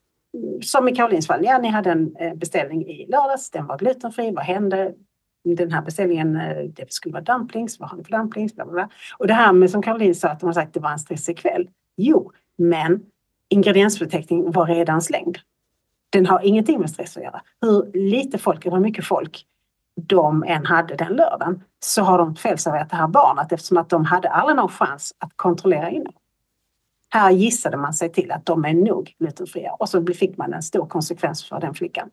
[0.62, 4.32] Som i Karolins fall, ja ni hade en eh, beställning i lördags, den var glutenfri,
[4.32, 4.94] vad hände?
[5.54, 8.56] den här beställningen, eh, det skulle vara dumplings, vad har ni för dumplings?
[8.56, 8.90] Bla, bla, bla.
[9.18, 11.00] Och det här med som Caroline sa att de har sagt att det var en
[11.00, 11.70] stressig kväll.
[11.98, 13.02] Jo, men
[13.50, 15.38] ingrediensförteckningen var redan slängd.
[16.10, 17.42] Den har ingenting med stress att göra.
[17.62, 19.46] Hur lite folk eller hur mycket folk
[19.96, 24.06] de än hade den lördagen så har de felserverat det här barnet eftersom att de
[24.06, 26.22] hade aldrig någon chans att kontrollera innehållet.
[27.10, 30.64] Här gissade man sig till att de är nog glutenfria och så fick man en
[30.64, 32.10] stor konsekvens för den flickan.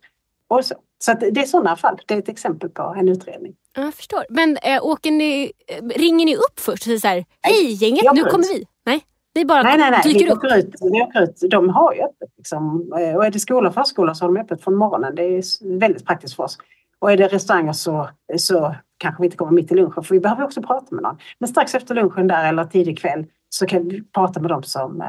[0.48, 0.74] Och så
[1.04, 1.98] så det är sådana fall.
[2.06, 3.54] Det är ett exempel på en utredning.
[3.76, 4.24] Jag förstår.
[4.28, 8.04] Men äh, åker ni, äh, ringer ni upp först och säger så här, hej gänget,
[8.14, 8.64] nu kommer vi?
[8.86, 9.00] Nej,
[9.34, 10.00] ni bara nej, nej, nej.
[10.04, 10.44] dyker vi upp?
[10.44, 11.50] Ut, vi åker ut.
[11.50, 12.28] De har ju öppet.
[12.36, 12.92] Liksom.
[12.98, 15.14] Eh, och är det skola och förskola så har de öppet från morgonen.
[15.14, 16.58] Det är väldigt praktiskt för oss.
[16.98, 20.20] Och är det restauranger så, så kanske vi inte kommer mitt i lunchen för vi
[20.20, 21.18] behöver också prata med någon.
[21.38, 25.04] Men strax efter lunchen där eller tidig kväll så kan vi prata med dem som,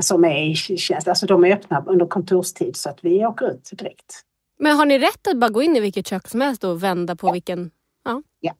[0.00, 1.08] som är i tjänst.
[1.08, 4.22] Alltså de är öppna under kontorstid så att vi åker ut direkt.
[4.58, 7.16] Men har ni rätt att bara gå in i vilket kök som helst och vända
[7.16, 7.32] på ja.
[7.32, 7.70] vilken...
[8.04, 8.22] Ja.
[8.40, 8.54] ja.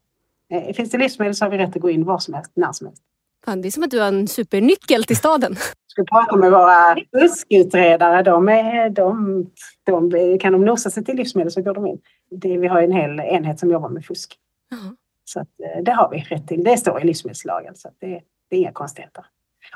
[0.50, 2.72] Eh, finns det livsmedel så har vi rätt att gå in var som helst, när
[2.72, 3.02] som helst.
[3.44, 5.52] Fan, det är som att du har en supernyckel till staden.
[5.96, 8.22] Jag ska prata med våra fuskutredare.
[8.22, 9.46] De, är, de,
[9.84, 12.00] de, kan de nosa sig till livsmedel så går de in.
[12.30, 14.38] Det, vi har en hel enhet som jobbar med fusk.
[14.72, 14.96] Uh -huh.
[15.24, 16.64] Så att, eh, det har vi rätt till.
[16.64, 19.24] Det står i livsmedelslagen så det, det är inga konstigheter.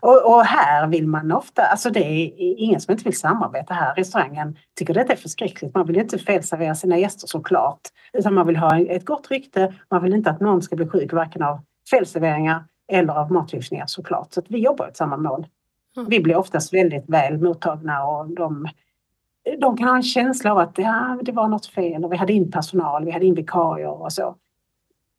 [0.01, 3.95] Och, och, här vill man ofta, alltså det är ingen som inte vill samarbeta här.
[3.95, 5.75] Restaurangen tycker detta är förskräckligt.
[5.75, 7.81] Man vill inte felservera sina gäster såklart.
[8.13, 9.75] Utan man vill ha ett gott rykte.
[9.91, 14.33] Man vill inte att någon ska bli sjuk varken av felserveringar eller av matförgiftningar såklart.
[14.33, 15.47] Så vi jobbar åt samma mål.
[15.97, 16.09] Mm.
[16.09, 18.69] Vi blir oftast väldigt väl mottagna och de,
[19.61, 22.33] de kan ha en känsla av att ja, det var något fel och vi hade
[22.33, 24.37] in personal, vi hade in vikarier och så.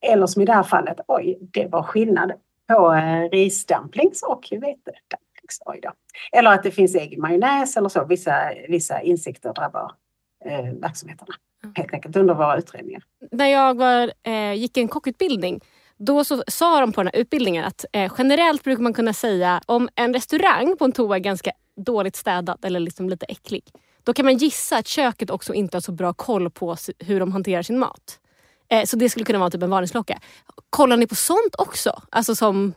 [0.01, 2.31] Eller som i det här fallet, oj, det var skillnad
[2.69, 5.61] på eh, risdumplings och vetedumplings.
[6.31, 8.05] Eller att det finns egen majonnäs eller så.
[8.05, 9.91] Vissa, vissa insikter drabbar
[10.45, 11.33] eh, verksamheterna
[11.75, 13.03] helt enkelt under våra utredningar.
[13.31, 15.61] När jag var, eh, gick en kockutbildning
[15.97, 19.61] då så sa de på den här utbildningen att eh, generellt brukar man kunna säga
[19.65, 23.63] om en restaurang på en toa är ganska dåligt städad eller liksom lite äcklig.
[24.03, 27.31] Då kan man gissa att köket också inte har så bra koll på hur de
[27.31, 28.19] hanterar sin mat.
[28.69, 30.19] Eh, så det skulle kunna vara typ en varningsklocka.
[30.69, 32.01] Kollar ni på sånt också?
[32.09, 32.73] Alltså som...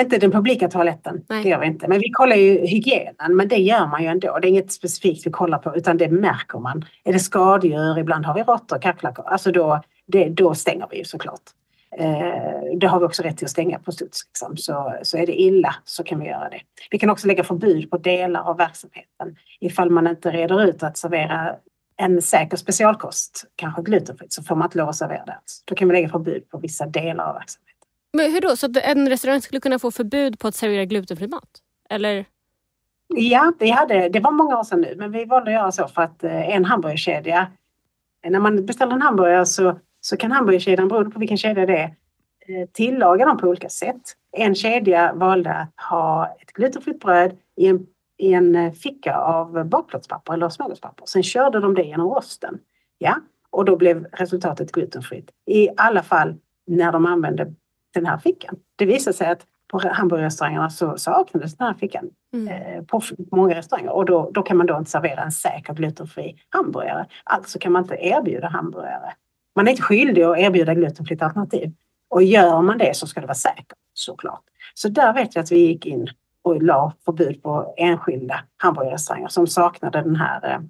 [0.00, 1.42] Inte den publika toaletten, Nej.
[1.42, 1.88] det gör vi inte.
[1.88, 4.38] Men vi kollar ju hygienen, men det gör man ju ändå.
[4.38, 6.84] Det är inget specifikt vi kollar på, utan det märker man.
[7.04, 9.24] Är det skadedjur, ibland har vi råttor, kackerlackor.
[9.26, 11.40] Alltså då, det, då stänger vi ju såklart.
[11.98, 14.24] Eh, det har vi också rätt till att stänga på studs.
[14.26, 14.56] Liksom.
[14.56, 16.60] Så, så är det illa så kan vi göra det.
[16.90, 20.98] Vi kan också lägga förbud på delar av verksamheten ifall man inte reder ut att
[20.98, 21.54] servera
[21.96, 25.38] en säker specialkost, kanske glutenfritt, så får man inte lov att servera det.
[25.64, 27.66] Då kan vi lägga förbud på vissa delar av verksamheten.
[28.12, 28.56] Men hur då?
[28.56, 31.62] Så att en restaurang skulle kunna få förbud på att servera glutenfri mat?
[31.90, 32.24] Eller?
[33.08, 35.88] Ja, vi hade, det var många år sedan nu, men vi valde att göra så
[35.88, 37.46] för att eh, en hamburgerkedja,
[38.28, 41.94] när man beställer en hamburgare så, så kan hamburgerkedjan, beroende på vilken kedja det är,
[42.48, 44.02] eh, tillaga dem på olika sätt.
[44.32, 47.86] En kedja valde att ha ett glutenfritt bröd i en,
[48.18, 51.06] i en eh, ficka av bakplåtspapper eller smörgåspapper.
[51.06, 52.58] Sen körde de det genom rosten.
[52.98, 53.16] Ja,
[53.50, 55.30] och då blev resultatet glutenfritt.
[55.46, 56.34] I alla fall
[56.66, 57.54] när de använde
[57.94, 58.56] den här fickan.
[58.76, 62.48] Det visade sig att på hamburgerrestaurangerna så saknades den här fickan mm.
[62.48, 63.02] eh, på
[63.32, 67.06] många restauranger och då, då kan man då inte servera en säker glutenfri hamburgare.
[67.24, 69.12] Alltså kan man inte erbjuda hamburgare.
[69.56, 71.72] Man är inte skyldig att erbjuda glutenfritt alternativ
[72.08, 74.42] och gör man det så ska det vara säkert såklart.
[74.74, 76.08] Så där vet jag att vi gick in
[76.46, 80.60] och la förbud på enskilda hamburgerrestauranger som saknade den här eh,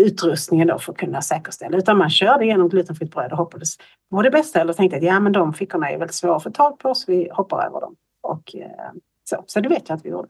[0.00, 1.78] utrustningen då för att kunna säkerställa.
[1.78, 3.76] Utan man körde igenom glutenfritt bröd och hoppades
[4.10, 6.50] på det bästa eller tänkte att ja men de fickorna är väldigt svåra att få
[6.50, 7.96] tag på så vi hoppar över dem.
[8.22, 8.90] Och, eh,
[9.24, 9.44] så.
[9.46, 10.28] så det vet jag att vi gjorde.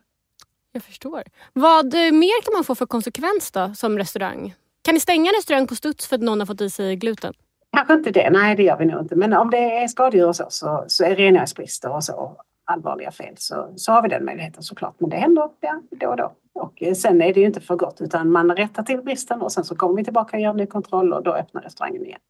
[0.73, 1.23] Jag förstår.
[1.53, 4.55] Vad eh, mer kan man få för konsekvens då som restaurang?
[4.83, 7.35] Kan ni stänga en restaurang på studs för att någon har fått i sig gluten?
[7.77, 9.17] Kanske inte det, nej det gör vi nog inte.
[9.17, 12.37] Men om det är skadedjur och så, så, så är rengöringsbrister och så
[12.73, 14.95] allvarliga fel så, så har vi den möjligheten såklart.
[14.99, 16.33] Men det händer ja, då och då.
[16.55, 19.53] Och eh, sen är det ju inte för gott utan man rättar till bristen och
[19.53, 22.21] sen så kommer vi tillbaka och gör en ny kontroll och då öppnar restaurangen igen.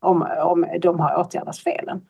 [0.00, 2.00] Om, om de har åtgärdat felen.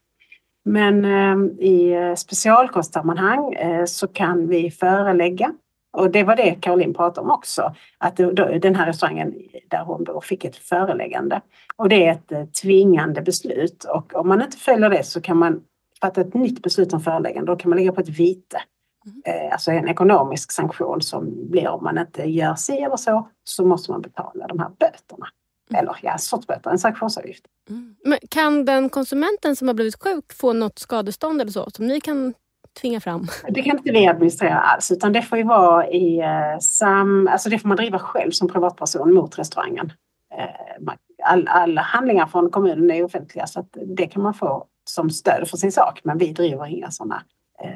[0.65, 5.53] Men eh, i eh, specialkostsammanhang eh, så kan vi förelägga
[5.93, 8.17] och det var det Caroline pratade om också, att
[8.63, 9.35] den här restaurangen
[9.69, 11.41] där hon bor fick ett föreläggande.
[11.77, 15.37] Och det är ett eh, tvingande beslut och om man inte följer det så kan
[15.37, 15.61] man
[16.01, 17.53] fatta ett nytt beslut om föreläggande.
[17.53, 18.63] Då kan man lägga på ett vite.
[19.07, 19.53] Mm.
[19.53, 23.91] Alltså en ekonomisk sanktion som blir om man inte gör si eller så, så måste
[23.91, 25.27] man betala de här böterna.
[25.71, 25.83] Mm.
[25.83, 27.45] Eller ja, sorts böter, en sanktionsavgift.
[27.71, 27.97] Mm.
[28.05, 32.01] Men kan den konsumenten som har blivit sjuk få något skadestånd eller så som ni
[32.01, 32.35] kan
[32.81, 33.27] tvinga fram?
[33.49, 37.29] Det kan inte vi administrera alls utan det får ju vara i eh, sam...
[37.33, 39.93] Alltså det får man driva själv som privatperson mot restaurangen.
[40.39, 45.11] Eh, all, alla handlingar från kommunen är offentliga så att det kan man få som
[45.11, 47.23] stöd för sin sak men vi driver inga sådana
[47.63, 47.69] eh,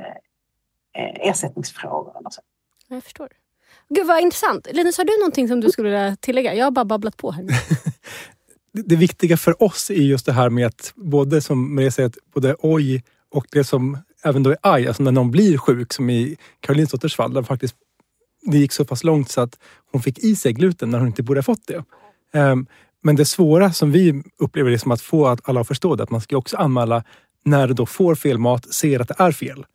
[1.04, 2.40] eh, ersättningsfrågor eller så.
[2.88, 3.28] Jag förstår.
[3.88, 4.68] Gud vad intressant.
[4.72, 6.54] Linus, har du någonting som du skulle vilja tillägga?
[6.54, 7.46] Jag har bara babblat på här.
[8.72, 12.16] det viktiga för oss är just det här med att både som Maria säger, att
[12.34, 16.10] både oj och det som även då är aj, alltså när någon blir sjuk som
[16.10, 17.76] i Karolins dotters fall, där faktiskt
[18.42, 19.58] det gick så pass långt så att
[19.92, 21.84] hon fick i sig gluten när hon inte borde ha fått det.
[23.06, 26.02] Men det svåra som vi upplever är som att få att alla att förstå det,
[26.02, 27.04] att man ska också anmäla
[27.44, 29.66] när du då får fel mat, ser att det är fel.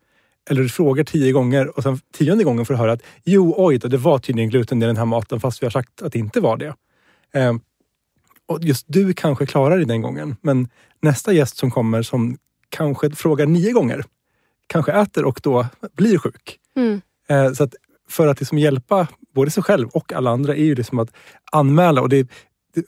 [0.49, 3.77] Eller du frågar tio gånger och sen tionde gången får du höra att jo, oj
[3.77, 6.19] då, det var tydligen gluten i den här maten fast vi har sagt att det
[6.19, 6.73] inte var det.
[7.33, 7.61] Um,
[8.45, 10.67] och just du kanske klarar det den gången, men
[11.01, 12.37] nästa gäst som kommer som
[12.69, 14.03] kanske frågar nio gånger,
[14.67, 15.65] kanske äter och då
[15.95, 16.59] blir sjuk.
[16.75, 17.01] Mm.
[17.27, 17.75] Eh, så att
[18.09, 21.09] för att liksom hjälpa både sig själv och alla andra är ju det som att
[21.51, 22.01] anmäla.
[22.01, 22.27] Och det,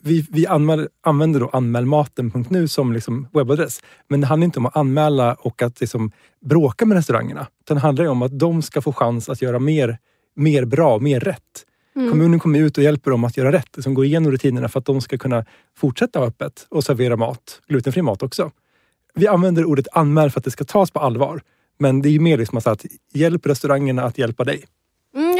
[0.02, 3.82] vi vi anmäl, använder då anmälmaten.nu som liksom webbadress.
[4.08, 7.46] Men det handlar inte om att anmäla och att liksom bråka med restaurangerna.
[7.64, 9.98] Utan det handlar om att de ska få chans att göra mer,
[10.36, 11.66] mer bra, mer rätt.
[11.96, 12.10] Mm.
[12.10, 14.86] Kommunen kommer ut och hjälper dem att göra rätt, som går igenom rutinerna för att
[14.86, 15.44] de ska kunna
[15.76, 18.50] fortsätta ha öppet och servera mat, glutenfri mat också.
[19.14, 21.40] Vi använder ordet anmäl för att det ska tas på allvar.
[21.78, 24.64] Men det är ju mer liksom att hjälp restaurangerna att hjälpa dig.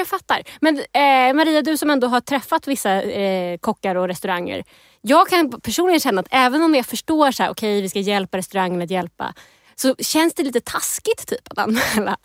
[0.02, 0.42] Jag fattar.
[0.60, 4.64] Men eh, Maria, du som ändå har träffat vissa eh, kockar och restauranger.
[5.00, 7.98] Jag kan personligen känna att även om jag förstår så här, okej okay, vi ska
[7.98, 9.34] hjälpa restaurangen att hjälpa.
[9.76, 12.16] Så känns det lite taskigt typ att anmäla.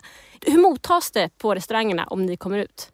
[0.46, 2.88] Hur mottas det på restaurangerna om ni kommer ut?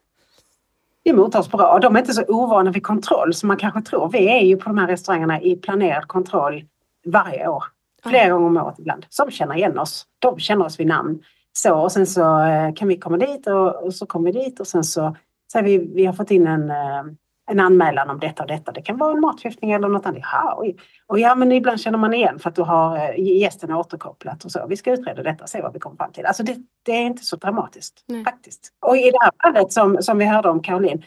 [1.05, 1.79] Det mottas bra.
[1.79, 4.09] De är inte så ovana vid kontroll som man kanske tror.
[4.13, 6.65] Vi är ju på de här restaurangerna i planerad kontroll
[7.07, 7.65] varje år.
[8.03, 9.07] Flera gånger om året ibland.
[9.09, 10.07] Som känner igen oss.
[10.19, 11.23] De känner oss vid namn.
[11.59, 14.61] Så, och sen så eh, kan vi komma dit och, och så kommer vi dit
[14.61, 15.17] och sen så
[15.53, 17.03] säger vi vi har fått in en, eh,
[17.51, 18.73] en anmälan om detta och detta.
[18.73, 20.23] Det kan vara en matförgiftning eller något annat.
[20.23, 20.67] Ja, och,
[21.07, 24.53] och ja, men ibland känner man igen för att du har eh, gästen återkopplat och
[24.53, 24.67] så.
[24.69, 26.27] Vi ska utreda detta och se vad vi kommer fram till.
[26.27, 28.25] Alltså det, det är inte så dramatiskt Nej.
[28.25, 28.73] faktiskt.
[28.87, 31.03] Och i det här fallet som, som vi hörde om Caroline,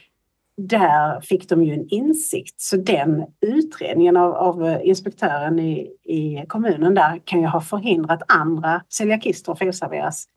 [0.58, 2.62] där fick de ju en insikt.
[2.62, 8.82] Så den utredningen av, av inspektören i, i kommunen där kan ju ha förhindrat andra
[8.90, 10.28] celiakister att felserveras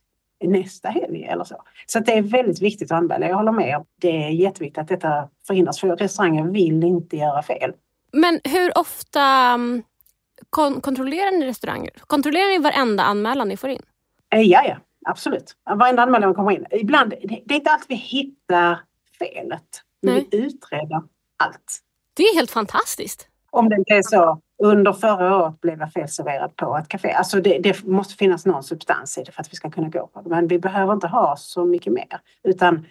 [0.49, 1.63] nästa helg eller så.
[1.87, 3.29] Så det är väldigt viktigt att anmäla.
[3.29, 3.85] Jag håller med.
[3.97, 7.73] Det är jätteviktigt att detta förhindras för restauranger vill inte göra fel.
[8.13, 9.83] Men hur ofta mm,
[10.51, 11.91] kon kontrollerar ni restauranger?
[12.07, 13.83] Kontrollerar ni varenda anmälan ni får in?
[14.33, 14.77] Eh, Ja, ja,
[15.07, 15.57] absolut.
[15.77, 16.67] Varenda anmälan kommer in.
[16.71, 18.81] Ibland, det det är inte alltid vi hittar
[19.19, 20.29] felet, men Nej.
[20.31, 21.03] vi utreder
[21.37, 21.79] allt.
[22.15, 23.29] Det är helt fantastiskt.
[23.51, 27.13] Om det inte är så, under förra året blev jag felserverad på ett café.
[27.13, 30.07] Alltså det, det måste finnas någon substans i det för att vi ska kunna gå
[30.07, 30.29] på det.
[30.29, 32.21] Men vi behöver inte ha så mycket mer.
[32.43, 32.87] Utan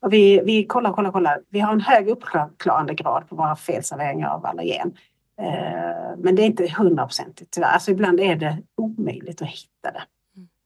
[0.00, 1.40] och vi, vi kollar, kollar, kollar.
[1.50, 4.92] Vi har en hög uppklarandegrad på våra felserveringar av allergen.
[5.40, 7.68] Eh, men det är inte hundraprocentigt tyvärr.
[7.68, 10.02] Alltså ibland är det omöjligt att hitta det.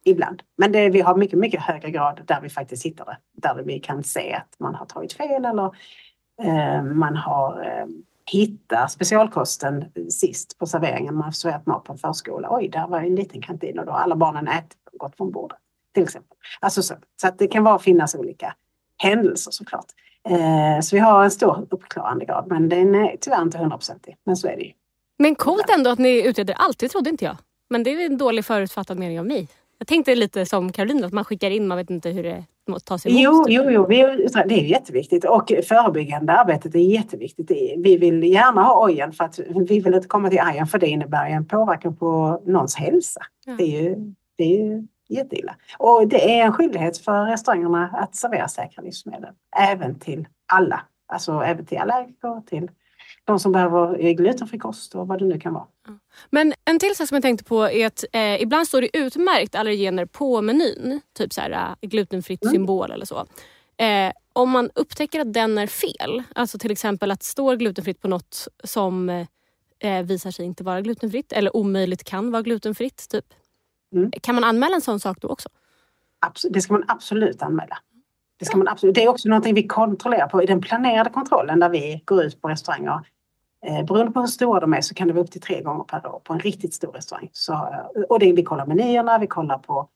[0.05, 0.42] Ibland.
[0.57, 3.16] Men det, vi har mycket, mycket högre grad där vi faktiskt hittar det.
[3.32, 5.74] Där vi kan se att man har tagit fel eller
[6.42, 7.86] eh, man har eh,
[8.31, 11.14] hitta specialkosten sist på serveringen.
[11.14, 12.49] Man har serverat mat på en förskola.
[12.51, 15.33] Oj, där var en liten kantin och då har alla barnen ätit och gått från
[15.33, 15.59] bordet.
[15.95, 16.37] Till exempel.
[16.61, 18.55] Alltså så, så att det kan vara finnas olika
[18.97, 19.87] händelser såklart.
[20.29, 24.16] Eh, så vi har en stor uppklarandegrad men den är tyvärr inte hundraprocentig.
[24.25, 24.72] Men så är det ju.
[25.18, 27.37] Men coolt ändå att ni utreder allt, det trodde inte jag.
[27.70, 29.49] Men det är en dålig förutfattad mening av mig.
[29.79, 32.45] Jag tänkte lite som Caroline, att man skickar in, man vet inte hur det
[32.84, 33.20] tas emot.
[33.20, 33.54] Jo, typ.
[33.54, 33.96] jo, jo vi,
[34.46, 37.50] det är jätteviktigt och förebyggande arbetet är jätteviktigt.
[37.78, 40.86] Vi vill gärna ha ojen för att vi vill inte komma till ajen för det
[40.86, 43.20] innebär ju en påverkan på någons hälsa.
[43.46, 43.54] Ja.
[43.58, 45.56] Det är ju, det är ju jätteilla.
[45.78, 49.30] Och det är en skyldighet för restaurangerna att servera säkra livsmedel.
[49.56, 50.80] Även till alla.
[51.06, 52.70] Alltså även till allergiker, till
[53.25, 55.66] de som behöver glutenfri kost och vad det nu kan vara.
[56.31, 59.55] Men en till sak som jag tänkte på är att eh, ibland står det utmärkt
[59.55, 61.01] allergener på menyn.
[61.16, 62.53] Typ så här, eh, glutenfritt Mm.
[62.53, 63.27] symbol eller så.
[63.77, 68.09] Eh, om man upptäcker att den är fel, alltså till exempel att står glutenfritt på
[68.09, 69.09] något som
[69.79, 73.09] eh, visar sig inte vara glutenfritt eller omöjligt kan vara glutenfritt.
[73.09, 73.25] Typ.
[73.95, 74.11] Mm.
[74.22, 75.49] Kan man anmäla en sån sak då också?
[76.51, 77.79] Det ska man absolut anmäla.
[78.39, 78.95] Det, ska man absolut.
[78.95, 82.43] det är också någonting vi kontrollerar på i den planerade kontrollen där vi går ut
[82.43, 83.01] på restauranger.
[83.66, 85.84] Eh, beroende på hur stora de är så kan det vara upp till tre gånger
[85.84, 87.28] per år på en riktigt stor restaurang.
[87.32, 89.88] Så, eh, och det, vi kollar menyerna, vi kollar på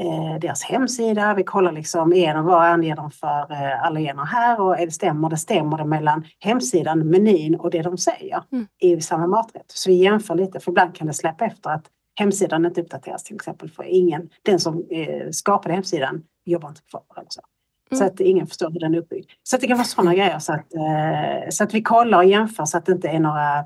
[0.00, 4.80] eh, deras hemsida, vi kollar liksom är vad anger de för eh, allergener här och
[4.80, 8.66] är det stämmer det stämmer det mellan hemsidan, menyn och det de säger Mm.
[8.80, 9.64] i samma maträtt.
[9.66, 11.84] Så vi jämför lite för ibland kan det släppa efter att
[12.18, 17.02] hemsidan inte uppdateras till exempel för ingen, den som eh, skapade hemsidan jobbar inte kvar
[17.16, 17.40] eller så.
[17.90, 18.06] Så Mm.
[18.06, 19.30] att ingen förstår hur den är uppbyggd.
[19.42, 22.24] Så att det kan vara sådana grejer så att, eh, så att vi kollar och
[22.24, 23.64] jämför så att det inte är några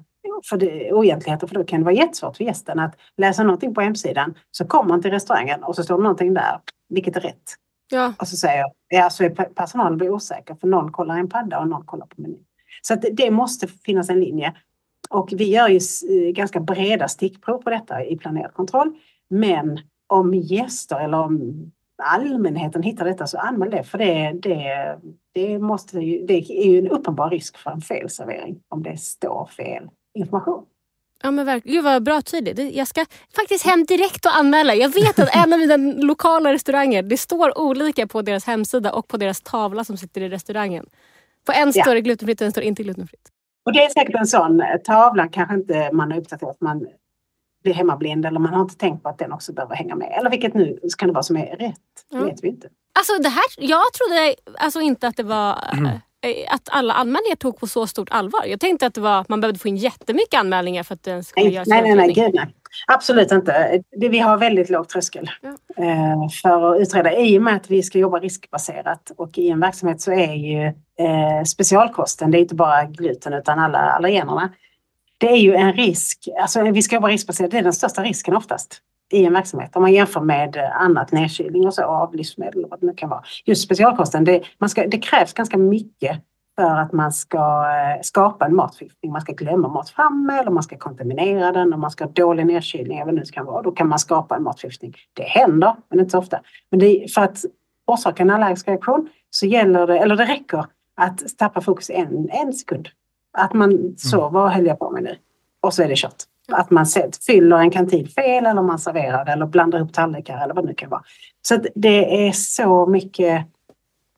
[0.49, 3.81] för det, oegentligheter för då kan det vara jättesvårt för gästen att läsa någonting på
[3.81, 7.43] hemsidan så kommer man till restaurangen och så står det någonting där, vilket är rätt.
[7.91, 8.13] Ja.
[8.19, 11.59] Och så säger ja, så är pe- personalen blir osäker för någon kollar en padda
[11.61, 12.39] och någon kollar på menyn.
[12.83, 14.55] Så att det, måste finnas en linje.
[15.11, 18.93] Och vi gör ju eh, ganska breda stickprov på detta i planerad kontroll.
[19.31, 21.53] Men om gäster eller om
[22.03, 24.99] allmänheten hittar detta så anmäl det för det, det,
[25.35, 29.47] det, måste ju, det är ju en uppenbar risk för en felservering om det står
[29.57, 29.89] fel
[30.19, 30.65] information.
[31.23, 31.75] Ja men verkligen.
[31.77, 32.57] Gud vad bra tydligt.
[32.57, 33.05] Det- Jag ska
[33.37, 34.75] faktiskt hem direkt och anmäla.
[34.75, 35.77] Jag vet att en av mina
[36.07, 40.29] lokala restauranger, det står olika på deras hemsida och på deras tavla som sitter i
[40.29, 40.87] restaurangen.
[41.47, 43.29] På en står det glutenfritt och en står inte glutenfritt.
[43.67, 46.87] Och det är säkert en sån tavla kanske inte man har uppdaterat, man
[47.63, 50.13] blir hemmablind eller man har inte tänkt på att den också behöver hänga med.
[50.19, 51.75] Eller vilket nu kan det vara som är rätt,
[52.11, 52.25] det Ja.
[52.25, 52.69] vet vi inte.
[52.99, 55.87] Alltså det här, jag trodde alltså inte att det var Mm.
[55.87, 58.45] eh, att alla anmälningar tog på så stort allvar.
[58.47, 61.45] Jag tänkte att det var, man behövde få in jättemycket anmälningar för att den skulle
[61.47, 62.47] Nej, göras nej, nej, nej, gud nej.
[62.87, 63.83] Absolut inte.
[64.01, 65.49] Det, vi har väldigt låg tröskel Ja.
[65.85, 67.17] eh, för att utreda.
[67.17, 70.67] I och med att vi ska jobba riskbaserat och i en verksamhet så är ju
[70.67, 74.51] eh, specialkosten, det är inte bara gluten utan alla allergenerna.
[75.23, 78.37] Det är ju en risk, alltså vi ska jobba riskbaserat, det är den största risken
[78.37, 78.81] oftast
[79.13, 82.71] i en verksamhet om man jämför med eh, annat nedkylning och så av livsmedel och
[82.71, 83.23] vad det nu kan vara.
[83.45, 86.21] Just specialkosten, det, man ska, det krävs ganska mycket
[86.59, 89.13] för att man ska eh, skapa en matförgiftning.
[89.13, 92.47] Man ska glömma mat framme eller man ska kontaminera den och man ska ha dålig
[92.47, 93.63] nedkylning eller vad det nu kan vara.
[93.63, 94.95] Då kan man skapa en matförgiftning.
[95.13, 96.41] Det händer, men inte så ofta.
[96.71, 97.45] Men det, för att
[97.87, 100.65] orsaka en allergisk reaktion så gäller det, eller det räcker
[100.97, 102.89] att tappa fokus en, en sekund.
[103.33, 105.17] Att man så, vad höll jag på med nu?
[105.61, 106.23] Och så är det kört.
[106.53, 106.87] Att man
[107.27, 110.69] fyller en kantin fel eller man serverar det eller blandar upp tallrikar eller vad det
[110.69, 111.03] nu kan vara.
[111.43, 113.47] Så det är så mycket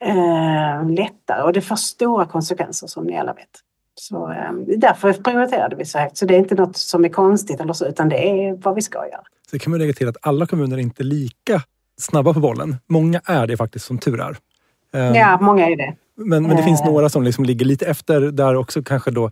[0.04, 3.48] eh, lättare och det får stora konsekvenser som ni alla vet.
[3.94, 6.16] Så eh, därför prioriterade vi så högt.
[6.16, 8.82] Så det är inte något som är konstigt eller så utan det är vad vi
[8.82, 9.22] ska göra.
[9.50, 11.62] Så kan man lägga till att alla kommuner är inte lika
[11.96, 12.76] snabba på bollen.
[12.86, 14.36] Många är det faktiskt som tur är.
[14.94, 15.94] Ehm, Ja, många är det.
[16.16, 19.30] Men, men det finns några som liksom ligger lite efter där också kanske då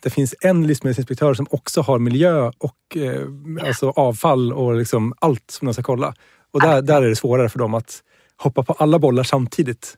[0.00, 5.50] det finns en livsmedelsinspektör som också har miljö och eh, alltså avfall och liksom allt
[5.50, 6.14] som de ska kolla.
[6.50, 8.02] Och där, där är det svårare för dem att
[8.36, 9.94] hoppa på alla bollar samtidigt.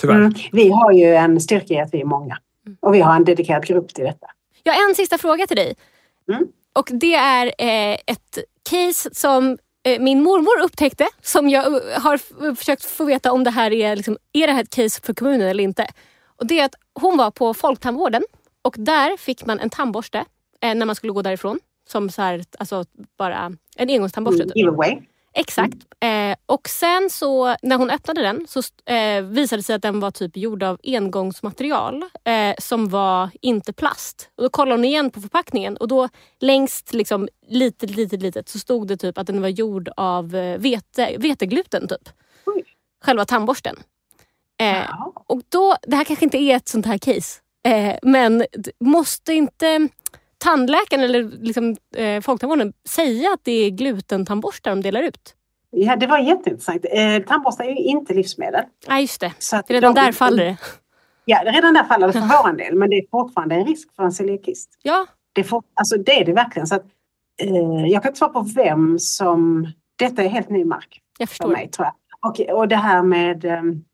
[0.00, 0.16] Tyvärr.
[0.16, 0.34] Mm.
[0.52, 2.38] Vi har ju en styrka i att vi är många.
[2.80, 4.26] Och vi har en dedikerad grupp till detta.
[4.62, 5.74] Jag har en sista fråga till dig.
[6.32, 6.46] Mm.
[6.72, 8.38] Och det är eh, ett
[8.70, 9.58] case som
[10.00, 11.08] min mormor upptäckte.
[11.22, 14.62] Som jag eh, har försökt få veta om det här är, liksom, är det här
[14.62, 15.86] ett case för kommunen eller inte.
[16.36, 18.22] Och det är att hon var på Folktandvården
[18.62, 20.24] och där fick man en tandborste
[20.60, 21.60] eh, när man skulle gå därifrån.
[21.88, 22.84] Som så här, alltså
[23.18, 24.44] bara en engångstandborste.
[24.44, 24.56] Typ.
[24.56, 25.00] Giveaway.
[25.40, 25.76] Exakt.
[26.00, 28.62] Eh, och sen så när hon öppnade den så
[28.92, 33.72] eh, visade det sig att den var typ gjord av engångsmaterial eh, som var inte
[33.72, 34.30] plast.
[34.36, 36.08] Och då kollade hon igen på förpackningen och då
[36.40, 40.58] längst liksom litet, litet, litet så stod det typ att den var gjord av eh,
[40.58, 42.08] vete, vetegluten typ.
[42.46, 42.64] Oj.
[43.04, 43.76] Själva tandborsten.
[44.60, 45.12] Eh, Jaha.
[45.26, 47.40] och då, det här kanske inte är ett sånt här case.
[47.68, 48.44] Eh, men
[48.80, 49.88] måste inte
[50.38, 55.34] tandläkaren eller liksom, eh, folktandvården säga att det är glutentandborstar de delar ut?
[55.70, 56.84] Ja, det var jätteintressant.
[56.90, 58.64] Eh, tandborstar är ju inte livsmedel.
[58.88, 59.32] Nej, just det.
[59.38, 60.56] Så Redan de- där faller det.
[61.24, 62.74] Ja, redan där faller det för vår del.
[62.74, 64.70] Men det är fortfarande en risk för en celiakist.
[64.82, 66.66] Ja, Det, får, alltså det är det verkligen.
[66.66, 66.84] Så att,
[67.42, 69.68] eh, jag kan inte svara på vem som...
[69.96, 71.48] Detta är helt ny mark jag för förstår.
[71.48, 71.94] mig tror jag.
[72.30, 73.84] Och, och det här med ehm,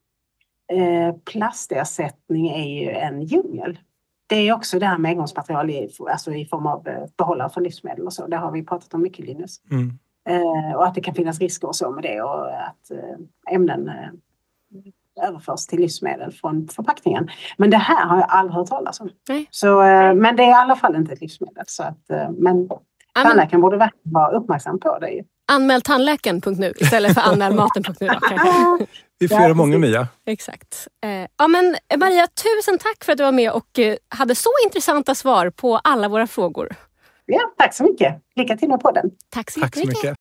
[0.73, 3.79] eh, plastersättning är ju en djungel.
[4.35, 7.61] Det är också det här med engångsmaterial i, alltså i form av eh, behållare för
[7.61, 8.27] livsmedel och så.
[8.27, 9.61] Det har vi pratat om mycket Linus.
[9.71, 9.99] Mm.
[10.29, 13.89] Eh, och att det kan finnas risker och så med det och att eh, ämnen
[13.89, 17.31] eh, överförs till livsmedel från förpackningen.
[17.57, 19.11] Men det här har jag aldrig hört talas om.
[19.29, 19.47] Nej.
[19.51, 21.65] Så, eh, men det är i alla fall inte ett livsmedel.
[21.67, 22.69] Så att, eh, men
[23.15, 25.25] tandläkaren borde verkligen vara uppmärksam på det.
[25.53, 28.09] anmäl tandläkaren.nu istället för anmälmaten.nu.
[29.29, 29.35] Kanske.
[29.35, 29.79] Vi får Ja, många.
[29.79, 30.09] Mia.
[30.27, 30.89] Exakt.
[31.05, 34.51] Eh, ja, men Maria, tusen tack för att du var med och eh, hade så
[34.65, 36.75] intressanta svar på alla våra frågor.
[37.27, 38.15] Ja, tack så mycket.
[38.37, 39.11] Lycka till med podden.
[39.31, 40.17] Tack så Tack så mycket.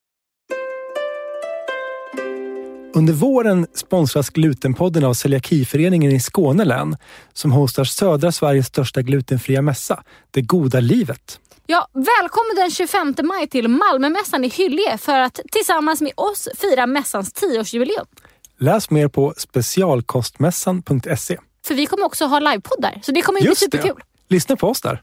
[2.96, 6.98] Under våren sponsras Glutenpodden av Celiakiföreningen i Skåne län
[7.34, 11.40] som hostar södra Sveriges största glutenfria mässa, Det goda livet.
[11.66, 16.88] Ja, välkommen den 25 maj till Malmömässan i Hyllie för att tillsammans med oss fira
[16.88, 18.06] mässans 10-årsjubileum.
[18.64, 21.38] Läs mer på specialkostmässan.se.
[21.66, 23.78] För vi kommer också ha livepodd där, så det kommer ju bli Just det.
[23.78, 24.04] superkul.
[24.30, 25.02] Lyssna på oss där.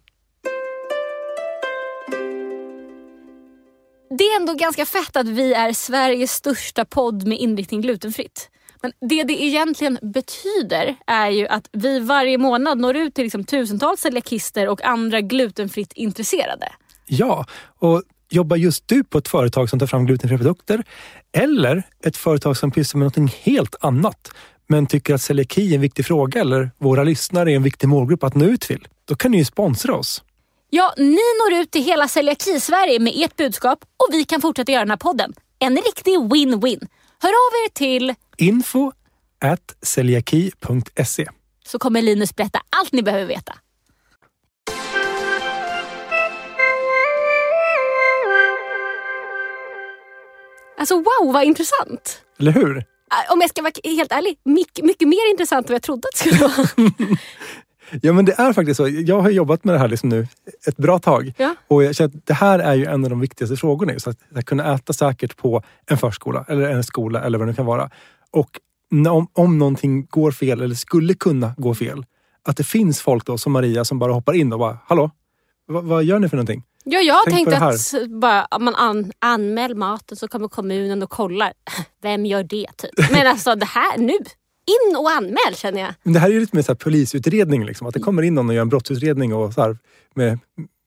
[4.19, 8.51] Det är ändå ganska fett att vi är Sveriges största podd med inriktning glutenfritt.
[8.83, 13.45] Men det det egentligen betyder är ju att vi varje månad når ut till liksom
[13.45, 16.73] tusentals celiakister och andra glutenfritt intresserade.
[17.07, 17.47] Ja,
[17.79, 20.85] och jobbar just du på ett företag som tar fram glutenfria produkter
[21.33, 24.31] eller ett företag som pysslar med något helt annat
[24.67, 28.25] men tycker att celiaki är en viktig fråga eller våra lyssnare är en viktig målgrupp
[28.25, 30.23] att nå ut till, då kan ni ju sponsra oss.
[30.71, 34.83] Ja, ni når ut till hela celiaki-Sverige med ert budskap och vi kan fortsätta göra
[34.83, 35.33] den här podden.
[35.59, 36.89] En riktig win-win.
[37.23, 38.93] Hör av er till Info
[39.41, 41.29] at celiaki.se.
[41.67, 43.55] så kommer Linus berätta allt ni behöver veta.
[50.81, 52.23] Alltså wow, vad intressant!
[52.39, 52.77] Eller hur?
[52.77, 56.25] Äh, Om jag ska vara helt ärlig, mycket, mycket mer intressant än jag trodde att
[56.25, 56.91] det skulle vara.
[58.03, 58.89] Ja, men det är faktiskt så.
[58.89, 60.27] Jag har jobbat med det här liksom nu
[60.67, 61.33] ett bra tag.
[61.37, 61.55] Ja.
[61.69, 63.93] Och jag känner att det här är ju en av de viktigaste frågorna.
[63.93, 67.55] Just att, att kunna äta säkert på en förskola eller en skola eller vad det
[67.55, 67.91] kan vara.
[68.31, 68.61] Och
[69.09, 72.05] om, om någonting går fel eller skulle kunna gå fel.
[72.45, 75.11] Att det finns folk då som Maria som bara hoppar in och bara, hallå?
[75.67, 76.63] Vad, vad gör ni för någonting?
[76.85, 81.53] Ja, jag Tänk tänkte att bara, man an, anmäl maten så kommer kommunen och kollar.
[82.03, 82.67] Vem gör det?
[82.77, 83.11] Typ.
[83.11, 85.95] Men alltså det här nu, in och anmäl känner jag.
[86.03, 87.65] Men det här är ju lite mer så polisutredning.
[87.65, 87.87] Liksom.
[87.87, 89.79] Att det kommer in någon och gör en brottsutredning och så här,
[90.15, 90.39] med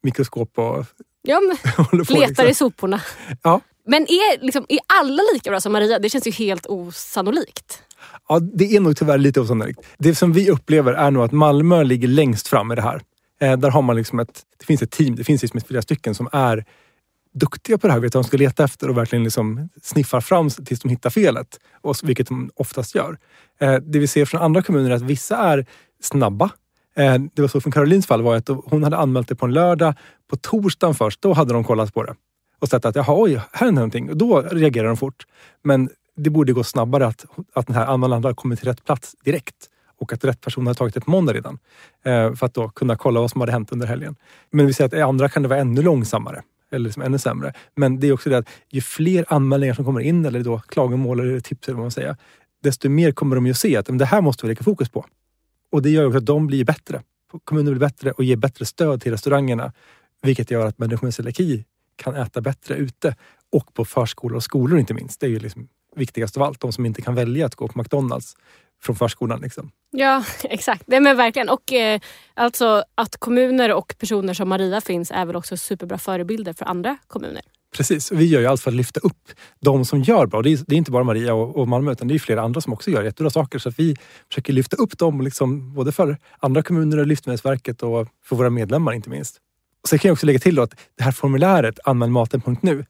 [0.03, 0.85] mikroskop och
[1.27, 1.57] Ja, men,
[2.05, 2.13] på.
[2.13, 2.47] letar liksom.
[2.47, 3.01] i soporna.
[3.43, 3.61] Ja.
[3.87, 5.99] Men är, liksom, är alla lika bra som Maria?
[5.99, 7.83] Det känns ju helt osannolikt.
[8.29, 9.79] Ja, det är nog tyvärr lite osannolikt.
[9.97, 13.01] Det som vi upplever är nog att Malmö ligger längst fram i det här.
[13.43, 16.15] Eh, där har man liksom ett, det finns ett team, det finns liksom flera stycken
[16.15, 16.65] som är
[17.33, 20.49] duktiga på det här, vet vad de ska leta efter och verkligen liksom sniffar fram
[20.49, 21.59] tills de hittar felet.
[21.81, 23.17] Och, så- vilket de oftast gör.
[23.59, 25.65] Eh, det vi ser från andra kommuner är att vissa är
[26.01, 26.49] snabba.
[26.95, 29.53] Eh, det var så från Karolins fall var att hon hade anmält det på en
[29.53, 29.93] lördag.
[30.29, 32.15] På torsdagen först, då hade de kollat på det.
[32.59, 34.09] Och sett att jaha, oj, här händer någonting.
[34.09, 35.23] Och då reagerar de fort.
[35.63, 39.15] Men det borde gå snabbare att, att den här anmälan hade kommit till rätt plats
[39.25, 39.55] direkt.
[40.03, 41.59] Och att rätt person hade tagit det på måndag redan.
[42.03, 44.15] Eh, för att då kunna kolla vad som hade hänt under helgen.
[44.51, 46.41] Men vi ser att i andra kan det vara ännu långsammare.
[46.71, 47.53] Eller liksom ännu sämre.
[47.75, 51.19] Men det är också det att ju fler anmälningar som kommer in, eller då klagomål
[51.19, 52.15] eller tips eller vad man säger.
[52.63, 55.05] Desto mer kommer de ju se att men det här måste vi lägga fokus på.
[55.71, 57.01] Och det gör också att de blir bättre.
[57.43, 59.73] Kommunen blir bättre och ger bättre stöd till restaurangerna.
[60.21, 63.15] Vilket gör att människor med celiaki kan äta bättre ute.
[63.51, 65.19] Och på förskolor och skolor inte minst.
[65.19, 66.59] Det är ju liksom viktigast av allt.
[66.59, 68.35] De som inte kan välja att gå på McDonalds
[68.81, 69.41] från förskolan.
[69.41, 69.71] Liksom.
[69.95, 70.83] Ja, exakt.
[70.87, 71.49] Nej, men verkligen.
[71.49, 71.99] Och eh,
[72.33, 76.97] alltså att kommuner och personer som Maria finns är väl också superbra förebilder för andra
[77.07, 77.41] kommuner.
[77.77, 80.41] Precis, vi gör ju allt för att lyfta upp de som gör bra.
[80.41, 82.61] Det är, det är inte bara Maria och, och Malmö utan det är flera andra
[82.61, 83.59] som också gör jättebra saker.
[83.59, 83.95] Så vi
[84.29, 88.93] försöker lyfta upp dem liksom, både för andra kommuner och Livsmedelsverket och för våra medlemmar
[88.93, 89.37] inte minst.
[89.83, 92.85] Och sen kan jag också lägga till att det här formuläret anmälmaten.nu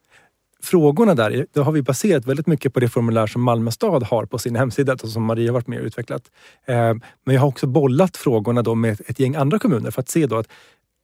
[0.63, 4.25] Frågorna där, då har vi baserat väldigt mycket på det formulär som Malmö stad har
[4.25, 6.31] på sin hemsida alltså som Maria varit med och utvecklat.
[6.65, 6.93] Eh,
[7.23, 10.25] men jag har också bollat frågorna då med ett gäng andra kommuner för att se
[10.25, 10.47] då att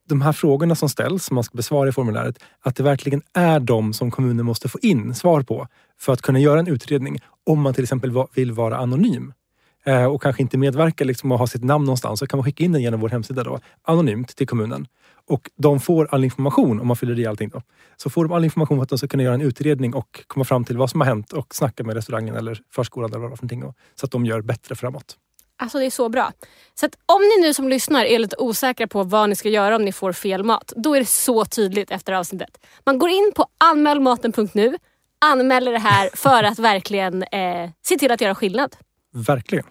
[0.09, 3.59] de här frågorna som ställs, som man ska besvara i formuläret, att det verkligen är
[3.59, 5.67] de som kommunen måste få in svar på
[5.99, 9.33] för att kunna göra en utredning om man till exempel vill vara anonym
[9.85, 12.63] eh, och kanske inte medverka liksom och ha sitt namn någonstans så kan man skicka
[12.63, 14.87] in den genom vår hemsida då, anonymt till kommunen.
[15.29, 17.49] Och de får all information om man fyller i allting.
[17.49, 17.61] Då.
[17.97, 20.45] Så får de all information för att de ska kunna göra en utredning och komma
[20.45, 23.45] fram till vad som har hänt och snacka med restaurangen eller förskolan eller vad för
[23.45, 23.73] någonting.
[23.95, 25.17] Så att de gör bättre framåt.
[25.61, 26.31] Alltså det är så bra.
[26.75, 29.75] Så att om ni nu som lyssnar är lite osäkra på vad ni ska göra
[29.75, 30.73] om ni får fel mat.
[30.75, 32.57] Då är det så tydligt efter avsnittet.
[32.85, 34.77] Man går in på anmälmaten.nu,
[35.19, 38.75] anmäler det här för att verkligen eh, se till att göra skillnad.
[39.13, 39.65] Verkligen.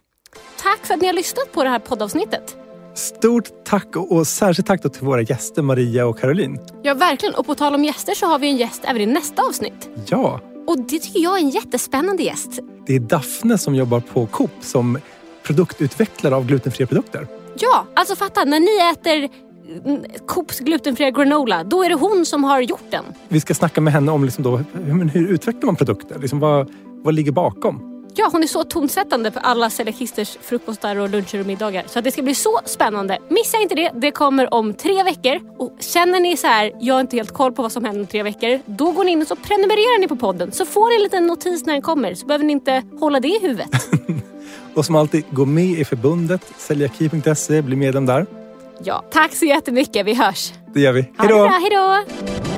[0.56, 2.56] Tack för att ni har lyssnat på det här poddavsnittet.
[2.99, 6.59] Stort tack och, och särskilt tack till våra gäster Maria och Caroline.
[6.82, 9.42] Ja verkligen och på tal om gäster så har vi en gäst även i nästa
[9.42, 9.88] avsnitt.
[10.07, 10.40] Ja.
[10.66, 12.61] Och det tycker jag är en jättespännande gäst.
[12.86, 14.99] Det är Daphne som jobbar på Coop som
[15.42, 17.26] produktutvecklare av glutenfria produkter.
[17.59, 19.28] Ja, alltså fatta när ni äter
[19.84, 23.05] mm, Coops glutenfria granola, då är det hon som har gjort den.
[23.28, 26.18] Vi ska snacka med henne om liksom då, hur, hur utvecklar man produkter?
[26.18, 26.70] Liksom vad,
[27.05, 27.88] vad ligger bakom?
[28.14, 31.84] Ja, hon är så tonsättande för alla celiakisters frukostar och luncher och middagar.
[31.86, 33.18] Så det ska bli så spännande.
[33.28, 33.90] Missa inte det.
[33.94, 35.40] Det kommer om tre veckor.
[35.59, 38.06] Och känner ni så här, jag har inte helt koll på vad som händer om
[38.06, 38.61] tre veckor.
[38.66, 40.52] Då går ni in och så prenumererar ni på podden.
[40.52, 42.14] Så får ni en liten notis när den kommer.
[42.14, 43.68] Så behöver ni inte hålla det i huvudet.
[44.74, 46.52] och som alltid, gå med i förbundet.
[46.56, 48.26] Celiaki.se, bli medlem där.
[48.84, 50.06] Ja, tack så jättemycket.
[50.06, 50.52] Vi hörs.
[50.74, 51.00] Det gör vi.
[51.18, 51.46] Hej då!
[51.46, 52.57] Hej då!